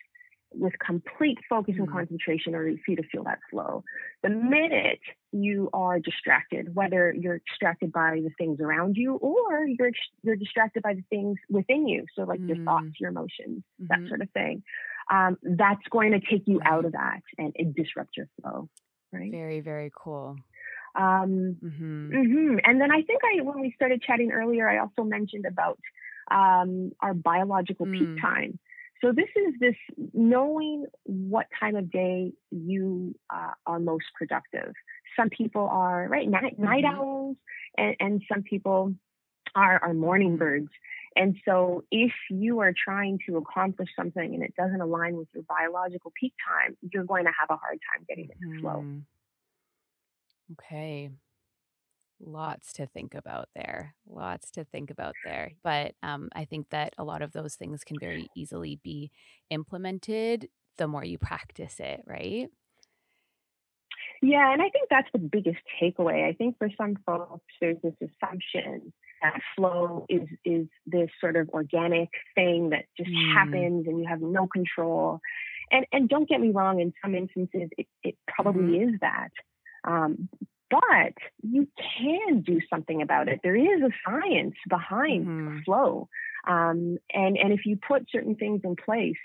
with 0.53 0.73
complete 0.79 1.39
focus 1.49 1.75
and 1.79 1.87
mm-hmm. 1.87 1.97
concentration 1.97 2.55
or 2.55 2.65
for 2.85 2.91
you 2.91 2.97
to 2.97 3.03
feel 3.13 3.25
that 3.25 3.39
flow. 3.51 3.85
The 4.23 4.31
minute 4.31 5.01
you 5.33 5.69
are 5.73 5.99
distracted, 5.99 6.75
whether 6.75 7.13
you're 7.13 7.41
distracted 7.47 7.93
by 7.93 8.21
the 8.23 8.31
things 8.39 8.61
around 8.61 8.97
you 8.97 9.15
or 9.15 9.67
you're 9.67 9.91
you're 10.23 10.37
distracted 10.37 10.83
by 10.83 10.95
the 10.95 11.05
things 11.11 11.39
within 11.51 11.87
you, 11.89 12.07
so 12.15 12.23
like 12.23 12.41
mm-hmm. 12.41 12.49
your 12.49 12.65
thoughts, 12.65 13.01
your 13.01 13.11
emotions, 13.11 13.63
mm-hmm. 13.81 13.87
that 13.89 14.09
sort 14.09 14.23
of 14.23 14.31
thing, 14.31 14.63
um, 15.11 15.37
that's 15.43 15.87
going 15.91 16.13
to 16.13 16.21
take 16.21 16.47
you 16.47 16.61
out 16.65 16.85
of 16.85 16.93
that 16.93 17.21
and, 17.39 17.55
and, 17.59 17.75
disrupt 17.75 18.17
your 18.17 18.29
flow. 18.41 18.69
Right. 19.13 19.31
Very 19.31 19.61
very 19.61 19.91
cool. 19.95 20.37
Um, 20.95 21.57
mm-hmm. 21.63 22.11
Mm-hmm. 22.11 22.57
And 22.65 22.81
then 22.81 22.91
I 22.91 23.03
think 23.03 23.21
I 23.25 23.43
when 23.43 23.61
we 23.61 23.73
started 23.73 24.03
chatting 24.03 24.33
earlier, 24.33 24.69
I 24.69 24.79
also 24.79 25.03
mentioned 25.03 25.45
about 25.47 25.79
um, 26.31 26.93
our 27.01 27.15
biological 27.15 27.87
peak 27.87 28.03
mm. 28.03 28.21
time. 28.21 28.59
So 29.03 29.13
this 29.13 29.29
is 29.37 29.55
this 29.61 29.75
knowing 30.15 30.87
what 31.05 31.47
time 31.61 31.77
of 31.77 31.91
day 31.91 32.33
you 32.51 33.15
uh, 33.31 33.53
are 33.67 33.79
most 33.79 34.07
productive. 34.15 34.73
Some 35.19 35.29
people 35.29 35.69
are 35.71 36.09
right 36.09 36.29
night, 36.29 36.59
night 36.59 36.85
mm-hmm. 36.85 37.01
owls, 37.01 37.37
and, 37.77 37.97
and 38.01 38.23
some 38.33 38.43
people 38.43 38.95
are 39.55 39.83
are 39.83 39.95
morning 39.95 40.37
birds. 40.37 40.69
And 41.15 41.37
so 41.47 41.85
if 41.91 42.13
you 42.31 42.61
are 42.61 42.73
trying 42.73 43.19
to 43.27 43.39
accomplish 43.39 43.89
something 43.97 44.35
and 44.35 44.43
it 44.43 44.55
doesn't 44.55 44.81
align 44.81 45.17
with 45.17 45.29
your 45.35 45.45
biological 45.45 46.13
peak 46.19 46.35
time, 46.47 46.77
you're 46.93 47.05
going 47.05 47.25
to 47.25 47.33
have 47.39 47.49
a 47.49 47.57
hard 47.57 47.79
time 47.95 48.05
getting 48.07 48.29
into 48.41 48.61
flow. 48.61 48.85
Mm-hmm. 48.85 48.99
Okay. 50.53 51.11
Lots 52.19 52.73
to 52.75 52.87
think 52.87 53.15
about 53.15 53.49
there. 53.55 53.95
Lots 54.09 54.51
to 54.53 54.65
think 54.65 54.91
about 54.91 55.15
there. 55.25 55.53
But 55.63 55.95
um, 56.03 56.31
I 56.35 56.45
think 56.45 56.71
that 56.71 56.95
a 56.97 57.05
lot 57.05 57.23
of 57.23 57.33
those 57.33 57.57
things 57.57 57.85
can 57.85 57.99
very 57.99 58.29
easily 58.35 58.81
be 58.83 59.11
implemented 59.51 60.49
the 60.79 60.89
more 60.89 61.05
you 61.05 61.19
practice 61.19 61.79
it, 61.79 62.03
right? 62.07 62.49
Yeah, 64.23 64.53
and 64.53 64.63
I 64.63 64.71
think 64.71 64.89
that's 64.91 65.09
the 65.13 65.19
biggest 65.19 65.59
takeaway. 65.81 66.27
I 66.27 66.33
think 66.33 66.57
for 66.59 66.71
some 66.79 66.97
folks, 67.05 67.45
there's 67.61 67.77
this 67.83 67.95
assumption 68.01 68.93
that 69.23 69.41
flow 69.55 70.07
is 70.09 70.29
is 70.45 70.67
this 70.87 71.09
sort 71.21 71.37
of 71.37 71.49
organic 71.51 72.09
thing 72.35 72.71
that 72.71 72.85
just 72.97 73.11
mm. 73.11 73.35
happens 73.35 73.87
and 73.87 73.99
you 73.99 74.07
have 74.09 74.21
no 74.21 74.47
control. 74.47 75.21
And 75.71 75.87
and 75.93 76.09
don't 76.09 76.29
get 76.29 76.41
me 76.41 76.51
wrong, 76.51 76.81
in 76.81 76.93
some 77.03 77.15
instances, 77.15 77.69
it, 77.77 77.87
it 78.03 78.17
probably 78.27 78.79
mm-hmm. 78.79 78.95
is 78.95 79.01
that. 79.01 79.31
Um, 79.85 80.29
but 80.71 81.15
you 81.43 81.69
can 81.99 82.43
do 82.43 82.61
something 82.69 83.03
about 83.03 83.29
it. 83.29 83.41
There 83.43 83.57
is 83.57 83.83
a 83.83 83.91
science 84.05 84.55
behind 84.69 85.27
mm-hmm. 85.27 85.59
flow. 85.65 86.09
Um, 86.47 86.99
and, 87.13 87.37
and 87.37 87.53
if 87.53 87.67
you 87.67 87.77
put 87.77 88.07
certain 88.11 88.37
things 88.37 88.61
in 88.65 88.77
place, 88.77 89.17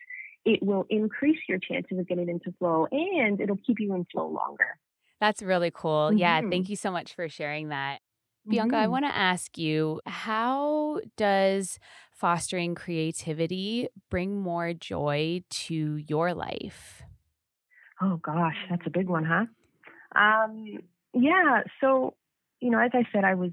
it 0.45 0.61
will 0.63 0.85
increase 0.89 1.39
your 1.47 1.59
chances 1.59 1.99
of 1.99 2.07
getting 2.07 2.29
into 2.29 2.51
flow 2.57 2.87
and 2.91 3.39
it'll 3.39 3.59
keep 3.65 3.79
you 3.79 3.93
in 3.93 4.05
flow 4.11 4.27
longer. 4.27 4.77
That's 5.19 5.43
really 5.43 5.71
cool. 5.71 6.09
Mm-hmm. 6.09 6.17
Yeah. 6.17 6.41
Thank 6.49 6.69
you 6.69 6.75
so 6.75 6.91
much 6.91 7.13
for 7.13 7.29
sharing 7.29 7.69
that. 7.69 7.99
Bianca, 8.47 8.75
mm-hmm. 8.75 8.83
I 8.83 8.87
want 8.87 9.05
to 9.05 9.15
ask 9.15 9.57
you 9.59 10.01
how 10.07 10.99
does 11.15 11.77
fostering 12.11 12.73
creativity 12.73 13.87
bring 14.09 14.41
more 14.41 14.73
joy 14.73 15.43
to 15.49 15.97
your 15.97 16.33
life? 16.33 17.03
Oh, 18.01 18.17
gosh, 18.17 18.55
that's 18.67 18.81
a 18.87 18.89
big 18.89 19.07
one, 19.07 19.25
huh? 19.25 19.45
Um, 20.19 20.79
yeah. 21.13 21.63
So, 21.79 22.15
you 22.59 22.69
know, 22.69 22.79
as 22.79 22.91
I 22.93 23.05
said, 23.11 23.23
I 23.23 23.35
was, 23.35 23.51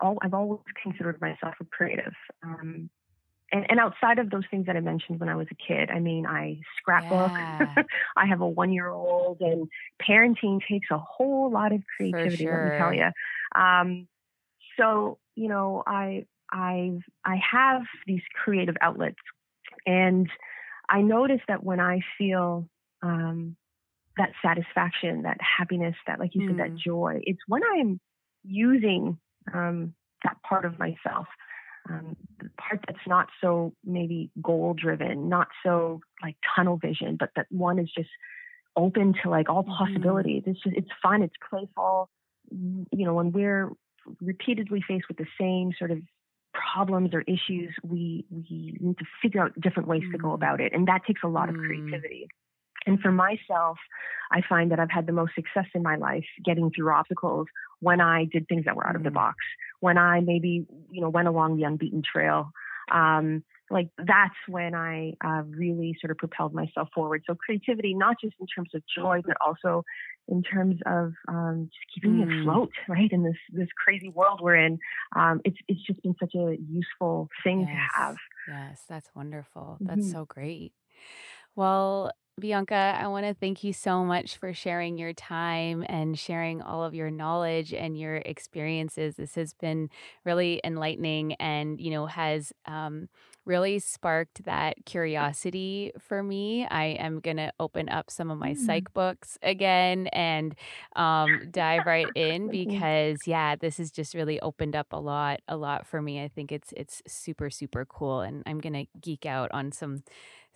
all, 0.00 0.18
I've 0.22 0.34
always 0.34 0.60
considered 0.82 1.20
myself 1.20 1.54
a 1.60 1.64
creative. 1.64 2.14
Um, 2.42 2.90
and, 3.50 3.66
and 3.70 3.80
outside 3.80 4.18
of 4.18 4.30
those 4.30 4.44
things 4.50 4.66
that 4.66 4.76
I 4.76 4.80
mentioned 4.80 5.20
when 5.20 5.28
I 5.28 5.34
was 5.34 5.46
a 5.50 5.54
kid, 5.54 5.90
I 5.90 6.00
mean, 6.00 6.26
I 6.26 6.60
scrapbook. 6.76 7.32
Yeah. 7.32 7.82
I 8.16 8.26
have 8.26 8.40
a 8.40 8.48
one 8.48 8.72
year 8.72 8.88
old, 8.88 9.40
and 9.40 9.68
parenting 10.06 10.60
takes 10.68 10.88
a 10.90 10.98
whole 10.98 11.50
lot 11.50 11.72
of 11.72 11.80
creativity, 11.96 12.44
sure. 12.44 12.64
let 12.64 12.72
me 12.72 12.78
tell 12.78 12.94
you. 12.94 13.60
Um, 13.60 14.08
so, 14.78 15.18
you 15.34 15.48
know, 15.48 15.82
I, 15.86 16.26
I've, 16.52 17.02
I 17.24 17.40
have 17.50 17.82
these 18.06 18.22
creative 18.44 18.76
outlets, 18.82 19.16
and 19.86 20.28
I 20.88 21.00
notice 21.00 21.40
that 21.48 21.64
when 21.64 21.80
I 21.80 22.00
feel 22.18 22.68
um, 23.02 23.56
that 24.18 24.32
satisfaction, 24.44 25.22
that 25.22 25.38
happiness, 25.40 25.96
that, 26.06 26.20
like 26.20 26.34
you 26.34 26.42
mm. 26.42 26.48
said, 26.48 26.58
that 26.58 26.72
mm. 26.72 26.78
joy. 26.78 27.20
It's 27.22 27.40
when 27.46 27.62
I'm 27.64 28.00
using 28.44 29.18
um, 29.52 29.94
that 30.24 30.36
part 30.42 30.64
of 30.64 30.78
myself, 30.78 31.26
um, 31.88 32.16
the 32.40 32.50
part 32.60 32.84
that's 32.86 33.06
not 33.06 33.28
so 33.40 33.72
maybe 33.84 34.30
goal 34.42 34.74
driven, 34.74 35.28
not 35.28 35.48
so 35.64 36.00
like 36.22 36.36
tunnel 36.54 36.76
vision, 36.76 37.16
but 37.18 37.30
that 37.36 37.46
one 37.50 37.78
is 37.78 37.90
just 37.96 38.10
open 38.76 39.14
to 39.22 39.30
like 39.30 39.48
all 39.48 39.64
mm-hmm. 39.64 39.84
possibilities. 39.84 40.42
Mm. 40.44 40.48
It's 40.48 40.62
just, 40.62 40.76
it's 40.76 40.90
fun, 41.02 41.22
it's 41.22 41.34
playful. 41.48 42.10
You 42.50 43.06
know, 43.06 43.14
when 43.14 43.32
we're 43.32 43.70
repeatedly 44.20 44.82
faced 44.86 45.06
with 45.08 45.18
the 45.18 45.26
same 45.40 45.72
sort 45.78 45.90
of 45.90 45.98
problems 46.54 47.10
or 47.12 47.22
issues, 47.22 47.74
we 47.82 48.24
we 48.30 48.76
need 48.80 48.98
to 48.98 49.04
figure 49.22 49.42
out 49.42 49.52
different 49.60 49.88
ways 49.88 50.02
mm. 50.02 50.12
to 50.12 50.18
go 50.18 50.28
mm. 50.28 50.34
about 50.34 50.60
it, 50.60 50.72
and 50.74 50.88
that 50.88 51.02
takes 51.06 51.22
a 51.24 51.28
lot 51.28 51.48
mm. 51.48 51.54
of 51.54 51.60
creativity. 51.60 52.26
And 52.86 53.00
for 53.00 53.12
myself, 53.12 53.78
I 54.30 54.42
find 54.48 54.70
that 54.70 54.80
I've 54.80 54.90
had 54.90 55.06
the 55.06 55.12
most 55.12 55.34
success 55.34 55.66
in 55.74 55.82
my 55.82 55.96
life 55.96 56.24
getting 56.44 56.70
through 56.70 56.92
obstacles 56.92 57.46
when 57.80 58.00
I 58.00 58.24
did 58.24 58.46
things 58.48 58.64
that 58.64 58.76
were 58.76 58.86
out 58.86 58.96
of 58.96 59.02
the 59.02 59.10
mm. 59.10 59.14
box, 59.14 59.36
when 59.80 59.98
I 59.98 60.20
maybe 60.20 60.66
you 60.90 61.00
know 61.00 61.08
went 61.08 61.28
along 61.28 61.56
the 61.56 61.64
unbeaten 61.64 62.02
trail. 62.02 62.50
Um, 62.92 63.44
like 63.70 63.90
that's 63.98 64.34
when 64.46 64.74
I 64.74 65.12
uh, 65.22 65.42
really 65.46 65.96
sort 66.00 66.10
of 66.10 66.16
propelled 66.16 66.54
myself 66.54 66.88
forward. 66.94 67.22
So 67.26 67.34
creativity, 67.34 67.94
not 67.94 68.16
just 68.20 68.34
in 68.40 68.46
terms 68.46 68.70
of 68.74 68.82
joy, 68.96 69.20
but 69.26 69.36
also 69.44 69.84
in 70.26 70.42
terms 70.42 70.76
of 70.86 71.12
um, 71.28 71.70
just 71.72 71.94
keeping 71.94 72.12
mm. 72.16 72.26
me 72.26 72.40
afloat, 72.40 72.70
right? 72.88 73.10
In 73.10 73.22
this 73.22 73.36
this 73.52 73.68
crazy 73.76 74.08
world 74.08 74.40
we're 74.42 74.56
in, 74.56 74.78
um, 75.14 75.40
it's 75.44 75.58
it's 75.68 75.82
just 75.86 76.02
been 76.02 76.14
such 76.18 76.34
a 76.34 76.56
useful 76.70 77.28
thing 77.44 77.60
yes. 77.60 77.68
to 77.68 78.00
have. 78.00 78.16
Yes, 78.48 78.84
that's 78.88 79.10
wonderful. 79.14 79.76
That's 79.80 80.00
mm-hmm. 80.00 80.10
so 80.10 80.24
great. 80.24 80.72
Well, 81.54 82.12
Bianca, 82.38 82.96
I 83.00 83.08
want 83.08 83.26
to 83.26 83.34
thank 83.34 83.64
you 83.64 83.72
so 83.72 84.04
much 84.04 84.36
for 84.36 84.52
sharing 84.52 84.98
your 84.98 85.12
time 85.12 85.84
and 85.88 86.18
sharing 86.18 86.62
all 86.62 86.84
of 86.84 86.94
your 86.94 87.10
knowledge 87.10 87.74
and 87.74 87.98
your 87.98 88.16
experiences. 88.16 89.16
This 89.16 89.34
has 89.34 89.54
been 89.54 89.90
really 90.24 90.60
enlightening 90.62 91.34
and, 91.34 91.80
you 91.80 91.90
know, 91.90 92.06
has 92.06 92.52
um, 92.66 93.08
really 93.44 93.78
sparked 93.78 94.44
that 94.44 94.76
curiosity 94.84 95.90
for 95.98 96.22
me. 96.22 96.66
I 96.66 96.84
am 96.84 97.20
going 97.20 97.38
to 97.38 97.52
open 97.58 97.88
up 97.88 98.10
some 98.10 98.30
of 98.30 98.38
my 98.38 98.52
mm. 98.52 98.56
psych 98.56 98.92
books 98.92 99.38
again 99.42 100.06
and 100.08 100.54
um, 100.94 101.48
dive 101.50 101.86
right 101.86 102.08
in 102.14 102.48
because, 102.50 103.18
yeah, 103.26 103.56
this 103.56 103.78
has 103.78 103.90
just 103.90 104.14
really 104.14 104.38
opened 104.40 104.76
up 104.76 104.88
a 104.92 105.00
lot, 105.00 105.40
a 105.48 105.56
lot 105.56 105.86
for 105.86 106.00
me. 106.00 106.22
I 106.22 106.28
think 106.28 106.52
it's, 106.52 106.72
it's 106.76 107.02
super, 107.06 107.50
super 107.50 107.84
cool. 107.84 108.20
And 108.20 108.42
I'm 108.46 108.60
going 108.60 108.74
to 108.74 108.86
geek 109.00 109.26
out 109.26 109.50
on 109.52 109.72
some 109.72 110.02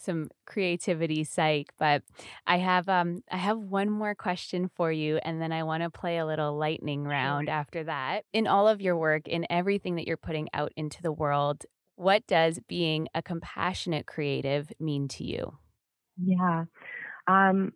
some 0.03 0.29
creativity 0.47 1.25
psych 1.25 1.73
but 1.79 2.03
i 2.47 2.59
have 2.59 2.89
um 2.89 3.23
i 3.31 3.37
have 3.37 3.59
one 3.59 3.89
more 3.91 4.15
question 4.15 4.69
for 4.75 4.91
you 4.91 5.19
and 5.25 5.41
then 5.41 5.53
i 5.53 5.63
want 5.63 5.83
to 5.83 5.91
play 5.91 6.19
a 6.19 6.27
little 6.27 6.57
lightning 6.57 7.05
round 7.05 7.49
sure. 7.49 7.55
after 7.55 7.85
that. 7.85 8.25
In 8.33 8.47
all 8.47 8.69
of 8.69 8.81
your 8.81 8.97
work 8.97 9.29
in 9.29 9.47
everything 9.51 9.97
that 9.97 10.07
you're 10.07 10.17
putting 10.17 10.49
out 10.53 10.73
into 10.77 11.03
the 11.03 11.13
world 11.13 11.65
what 11.97 12.27
does 12.27 12.59
being 12.69 13.09
a 13.15 13.23
compassionate 13.23 14.07
creative 14.07 14.73
mean 14.81 15.09
to 15.09 15.25
you? 15.25 15.59
Yeah. 16.17 16.65
Um 17.27 17.73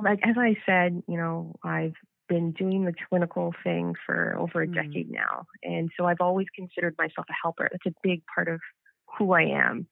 like 0.00 0.20
as 0.24 0.36
i 0.38 0.54
said 0.64 1.02
you 1.08 1.16
know 1.16 1.52
i've 1.64 1.94
been 2.28 2.52
doing 2.52 2.84
the 2.84 2.94
clinical 3.08 3.52
thing 3.64 3.92
for 4.06 4.36
over 4.38 4.62
a 4.62 4.66
mm. 4.68 4.74
decade 4.74 5.10
now 5.10 5.44
and 5.64 5.90
so 5.96 6.06
i've 6.06 6.20
always 6.20 6.46
considered 6.54 6.94
myself 6.96 7.26
a 7.28 7.34
helper. 7.42 7.68
That's 7.70 7.86
a 7.86 7.98
big 8.02 8.22
part 8.32 8.46
of 8.46 8.60
who 9.18 9.32
i 9.32 9.42
am 9.42 9.88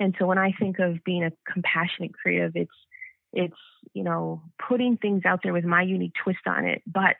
and 0.00 0.14
so 0.18 0.26
when 0.26 0.38
I 0.38 0.52
think 0.58 0.78
of 0.78 1.04
being 1.04 1.22
a 1.22 1.32
compassionate 1.52 2.14
creative, 2.14 2.52
it's 2.54 2.72
it's 3.32 3.54
you 3.92 4.02
know 4.02 4.42
putting 4.68 4.96
things 4.96 5.22
out 5.24 5.40
there 5.44 5.52
with 5.52 5.64
my 5.64 5.82
unique 5.82 6.14
twist 6.24 6.40
on 6.46 6.64
it, 6.64 6.82
but 6.86 7.16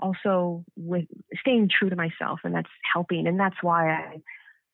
also 0.00 0.64
with 0.76 1.04
staying 1.40 1.70
true 1.70 1.88
to 1.88 1.96
myself, 1.96 2.40
and 2.44 2.54
that's 2.54 2.68
helping. 2.92 3.28
And 3.28 3.38
that's 3.38 3.56
why 3.62 3.90
I 3.92 4.16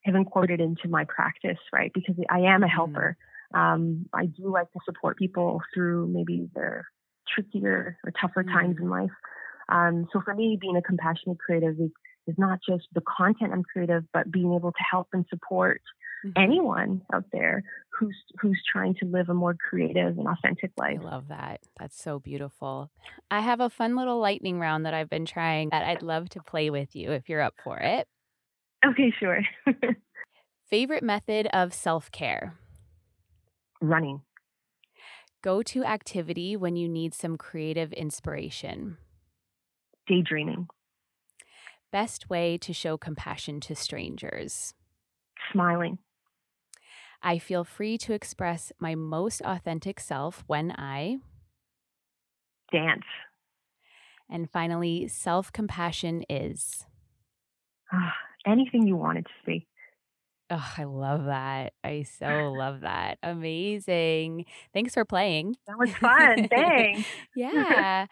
have 0.05 0.15
incorporated 0.15 0.61
into 0.61 0.89
my 0.89 1.05
practice, 1.05 1.59
right? 1.73 1.93
Because 1.95 2.17
I 2.31 2.41
am 2.41 2.63
a 2.63 2.67
mm-hmm. 2.67 2.75
helper. 2.75 3.17
Um, 3.53 4.07
I 4.15 4.27
do 4.27 4.51
like 4.51 4.73
to 4.73 4.81
support 4.87 5.19
people 5.19 5.61
through 5.75 6.09
maybe 6.09 6.49
their 6.55 6.87
trickier 7.29 7.99
or 8.05 8.13
tougher 8.19 8.43
mm-hmm. 8.43 8.57
times 8.57 8.77
in 8.81 8.89
life. 8.89 9.11
Um, 9.69 10.09
so 10.13 10.23
for 10.25 10.35
me, 10.35 10.57
being 10.59 10.77
a 10.77 10.83
compassionate 10.83 11.39
creative 11.39 11.79
is, 11.79 11.91
is 12.27 12.35
not 12.39 12.61
just 12.67 12.85
the 12.95 13.03
content 13.03 13.53
I'm 13.53 13.63
creative, 13.63 14.05
but 14.13 14.33
being 14.33 14.55
able 14.55 14.73
to 14.73 14.83
help 14.91 15.09
and 15.13 15.27
support 15.29 15.83
mm-hmm. 16.25 16.43
anyone 16.43 17.03
out 17.13 17.25
there 17.33 17.63
who's 17.99 18.17
who's 18.41 18.61
trying 18.71 18.95
to 18.95 19.07
live 19.07 19.29
a 19.29 19.35
more 19.35 19.55
creative 19.55 20.19
and 20.19 20.27
authentic 20.27 20.73
life. 20.79 20.99
I 21.01 21.05
love 21.05 21.29
that. 21.29 21.61
That's 21.79 22.01
so 22.01 22.19
beautiful. 22.19 22.91
I 23.31 23.41
have 23.41 23.61
a 23.61 23.71
fun 23.71 23.97
little 23.97 24.19
lightning 24.19 24.59
round 24.59 24.87
that 24.87 24.95
I've 24.95 25.11
been 25.11 25.27
trying 25.27 25.71
that 25.71 25.85
I'd 25.85 26.03
love 26.03 26.29
to 26.31 26.43
play 26.43 26.71
with 26.71 26.97
you 26.97 27.13
if 27.13 27.29
you're 27.29 27.43
up 27.43 27.55
for 27.63 27.79
it. 27.79 28.09
Okay, 28.85 29.13
sure. 29.19 29.41
Favorite 30.71 31.03
method 31.03 31.49
of 31.53 31.75
self-care? 31.75 32.55
Running. 33.83 34.23
Go 35.43 35.63
to 35.65 35.85
activity 35.85 36.57
when 36.57 36.77
you 36.77 36.89
need 36.89 37.13
some 37.13 37.37
creative 37.37 37.93
inspiration. 37.93 38.97
Daydreaming. 40.07 40.69
Best 41.91 42.31
way 42.31 42.57
to 42.59 42.73
show 42.73 42.97
compassion 42.97 43.61
to 43.61 43.75
strangers 43.75 44.75
smiling. 45.53 45.99
I 47.23 47.39
feel 47.39 47.65
free 47.65 47.99
to 47.99 48.13
express 48.13 48.73
my 48.79 48.95
most 48.95 49.43
authentic 49.43 50.01
self 50.01 50.45
when 50.47 50.73
I 50.73 51.19
dance. 52.73 53.05
And 54.29 54.49
finally, 54.51 55.09
self 55.09 55.53
compassion 55.53 56.25
is 56.29 56.87
ah, 57.93 58.15
anything 58.47 58.87
you 58.87 58.97
want 58.97 59.19
it 59.19 59.25
to 59.25 59.47
be. 59.47 59.67
Oh, 60.53 60.73
I 60.77 60.83
love 60.83 61.27
that. 61.27 61.75
I 61.85 62.03
so 62.03 62.27
love 62.57 62.81
that. 62.81 63.19
Amazing. 63.23 64.47
Thanks 64.75 64.95
for 64.95 65.05
playing. 65.05 65.57
That 65.69 65.79
was 65.79 65.93
fun. 65.95 66.49
Thanks. 66.49 67.09
yeah. 67.37 68.07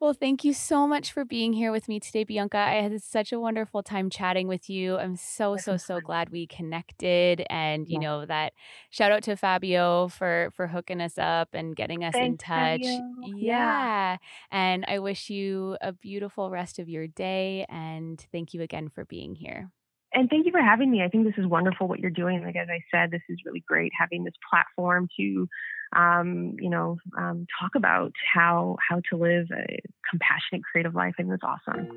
Well, 0.00 0.12
thank 0.12 0.42
you 0.44 0.52
so 0.52 0.86
much 0.88 1.12
for 1.12 1.24
being 1.24 1.52
here 1.52 1.70
with 1.70 1.88
me 1.88 2.00
today, 2.00 2.24
Bianca. 2.24 2.58
I 2.58 2.82
had 2.82 3.02
such 3.02 3.32
a 3.32 3.38
wonderful 3.38 3.84
time 3.84 4.10
chatting 4.10 4.48
with 4.48 4.68
you. 4.68 4.98
I'm 4.98 5.14
so, 5.16 5.56
so, 5.56 5.76
so 5.76 6.00
glad 6.00 6.30
we 6.30 6.48
connected. 6.48 7.46
And, 7.48 7.88
you 7.88 8.00
yeah. 8.00 8.08
know, 8.08 8.26
that 8.26 8.52
shout 8.90 9.12
out 9.12 9.22
to 9.22 9.36
Fabio 9.36 10.08
for 10.08 10.50
for 10.54 10.66
hooking 10.66 11.00
us 11.00 11.16
up 11.18 11.50
and 11.52 11.76
getting 11.76 12.04
us 12.04 12.12
Thanks, 12.12 12.26
in 12.26 12.36
touch. 12.38 12.80
Yeah. 12.82 13.36
yeah. 13.36 14.16
And 14.50 14.84
I 14.88 14.98
wish 14.98 15.30
you 15.30 15.78
a 15.80 15.92
beautiful 15.92 16.50
rest 16.50 16.80
of 16.80 16.88
your 16.88 17.06
day. 17.06 17.64
And 17.68 18.22
thank 18.32 18.52
you 18.52 18.62
again 18.62 18.88
for 18.88 19.04
being 19.04 19.36
here 19.36 19.70
and 20.16 20.30
thank 20.30 20.46
you 20.46 20.52
for 20.52 20.62
having 20.62 20.90
me. 20.90 21.02
I 21.02 21.08
think 21.08 21.26
this 21.26 21.34
is 21.36 21.46
wonderful 21.46 21.86
what 21.86 22.00
you're 22.00 22.10
doing. 22.10 22.42
Like 22.42 22.56
as 22.56 22.68
I 22.70 22.80
said, 22.90 23.10
this 23.10 23.20
is 23.28 23.38
really 23.44 23.62
great 23.68 23.92
having 23.96 24.24
this 24.24 24.34
platform 24.50 25.08
to, 25.18 25.46
um, 25.94 26.56
you 26.58 26.70
know, 26.70 26.96
um, 27.18 27.46
talk 27.60 27.72
about 27.76 28.12
how 28.34 28.76
how 28.88 29.02
to 29.10 29.16
live 29.16 29.46
a 29.52 29.78
compassionate, 30.10 30.62
creative 30.64 30.94
life. 30.94 31.14
Think 31.18 31.28
it's 31.30 31.44
awesome. 31.44 31.88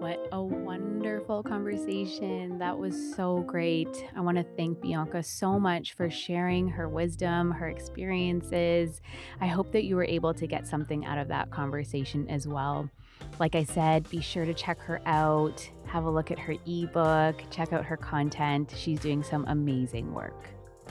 What 0.00 0.28
a 0.32 0.42
wonderful 0.42 1.42
conversation. 1.42 2.58
That 2.58 2.76
was 2.76 3.14
so 3.16 3.40
great. 3.40 4.06
I 4.14 4.20
want 4.20 4.36
to 4.36 4.44
thank 4.54 4.82
Bianca 4.82 5.22
so 5.22 5.58
much 5.58 5.94
for 5.94 6.10
sharing 6.10 6.68
her 6.68 6.90
wisdom, 6.90 7.50
her 7.52 7.70
experiences. 7.70 9.00
I 9.40 9.46
hope 9.46 9.72
that 9.72 9.84
you 9.84 9.96
were 9.96 10.04
able 10.04 10.34
to 10.34 10.46
get 10.46 10.66
something 10.66 11.06
out 11.06 11.16
of 11.16 11.28
that 11.28 11.50
conversation 11.50 12.28
as 12.28 12.46
well. 12.46 12.90
Like 13.38 13.54
I 13.54 13.64
said, 13.64 14.08
be 14.10 14.20
sure 14.20 14.44
to 14.44 14.54
check 14.54 14.78
her 14.80 15.00
out, 15.06 15.68
have 15.86 16.04
a 16.04 16.10
look 16.10 16.30
at 16.30 16.38
her 16.38 16.54
ebook, 16.66 17.42
check 17.50 17.72
out 17.72 17.84
her 17.84 17.96
content. 17.96 18.72
She's 18.76 19.00
doing 19.00 19.22
some 19.22 19.44
amazing 19.48 20.12
work. 20.14 20.48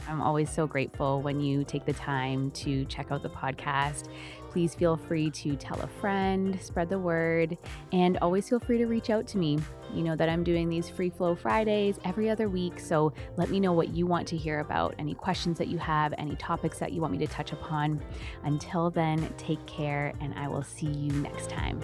I'm 0.07 0.21
always 0.21 0.49
so 0.49 0.67
grateful 0.67 1.21
when 1.21 1.39
you 1.39 1.63
take 1.63 1.85
the 1.85 1.93
time 1.93 2.51
to 2.51 2.83
check 2.85 3.11
out 3.11 3.23
the 3.23 3.29
podcast. 3.29 4.09
Please 4.53 4.75
feel 4.75 4.95
free 4.95 5.31
to 5.31 5.55
tell 5.55 5.81
a 5.81 5.87
friend, 5.87 6.61
spread 6.61 6.87
the 6.87 6.99
word, 6.99 7.57
and 7.91 8.19
always 8.19 8.47
feel 8.47 8.59
free 8.59 8.77
to 8.77 8.85
reach 8.85 9.09
out 9.09 9.25
to 9.29 9.39
me. 9.39 9.57
You 9.91 10.03
know 10.03 10.15
that 10.15 10.29
I'm 10.29 10.43
doing 10.43 10.69
these 10.69 10.87
free 10.87 11.09
flow 11.09 11.33
Fridays 11.33 11.97
every 12.05 12.29
other 12.29 12.47
week, 12.47 12.79
so 12.79 13.11
let 13.35 13.49
me 13.49 13.59
know 13.59 13.73
what 13.73 13.95
you 13.95 14.05
want 14.05 14.27
to 14.27 14.37
hear 14.37 14.59
about, 14.59 14.93
any 14.99 15.15
questions 15.15 15.57
that 15.57 15.69
you 15.69 15.79
have, 15.79 16.13
any 16.19 16.35
topics 16.35 16.77
that 16.77 16.93
you 16.93 17.01
want 17.01 17.13
me 17.13 17.17
to 17.25 17.27
touch 17.27 17.51
upon. 17.51 17.99
Until 18.43 18.91
then, 18.91 19.27
take 19.37 19.65
care, 19.65 20.13
and 20.21 20.35
I 20.35 20.47
will 20.47 20.63
see 20.63 20.85
you 20.85 21.11
next 21.13 21.49
time. 21.49 21.81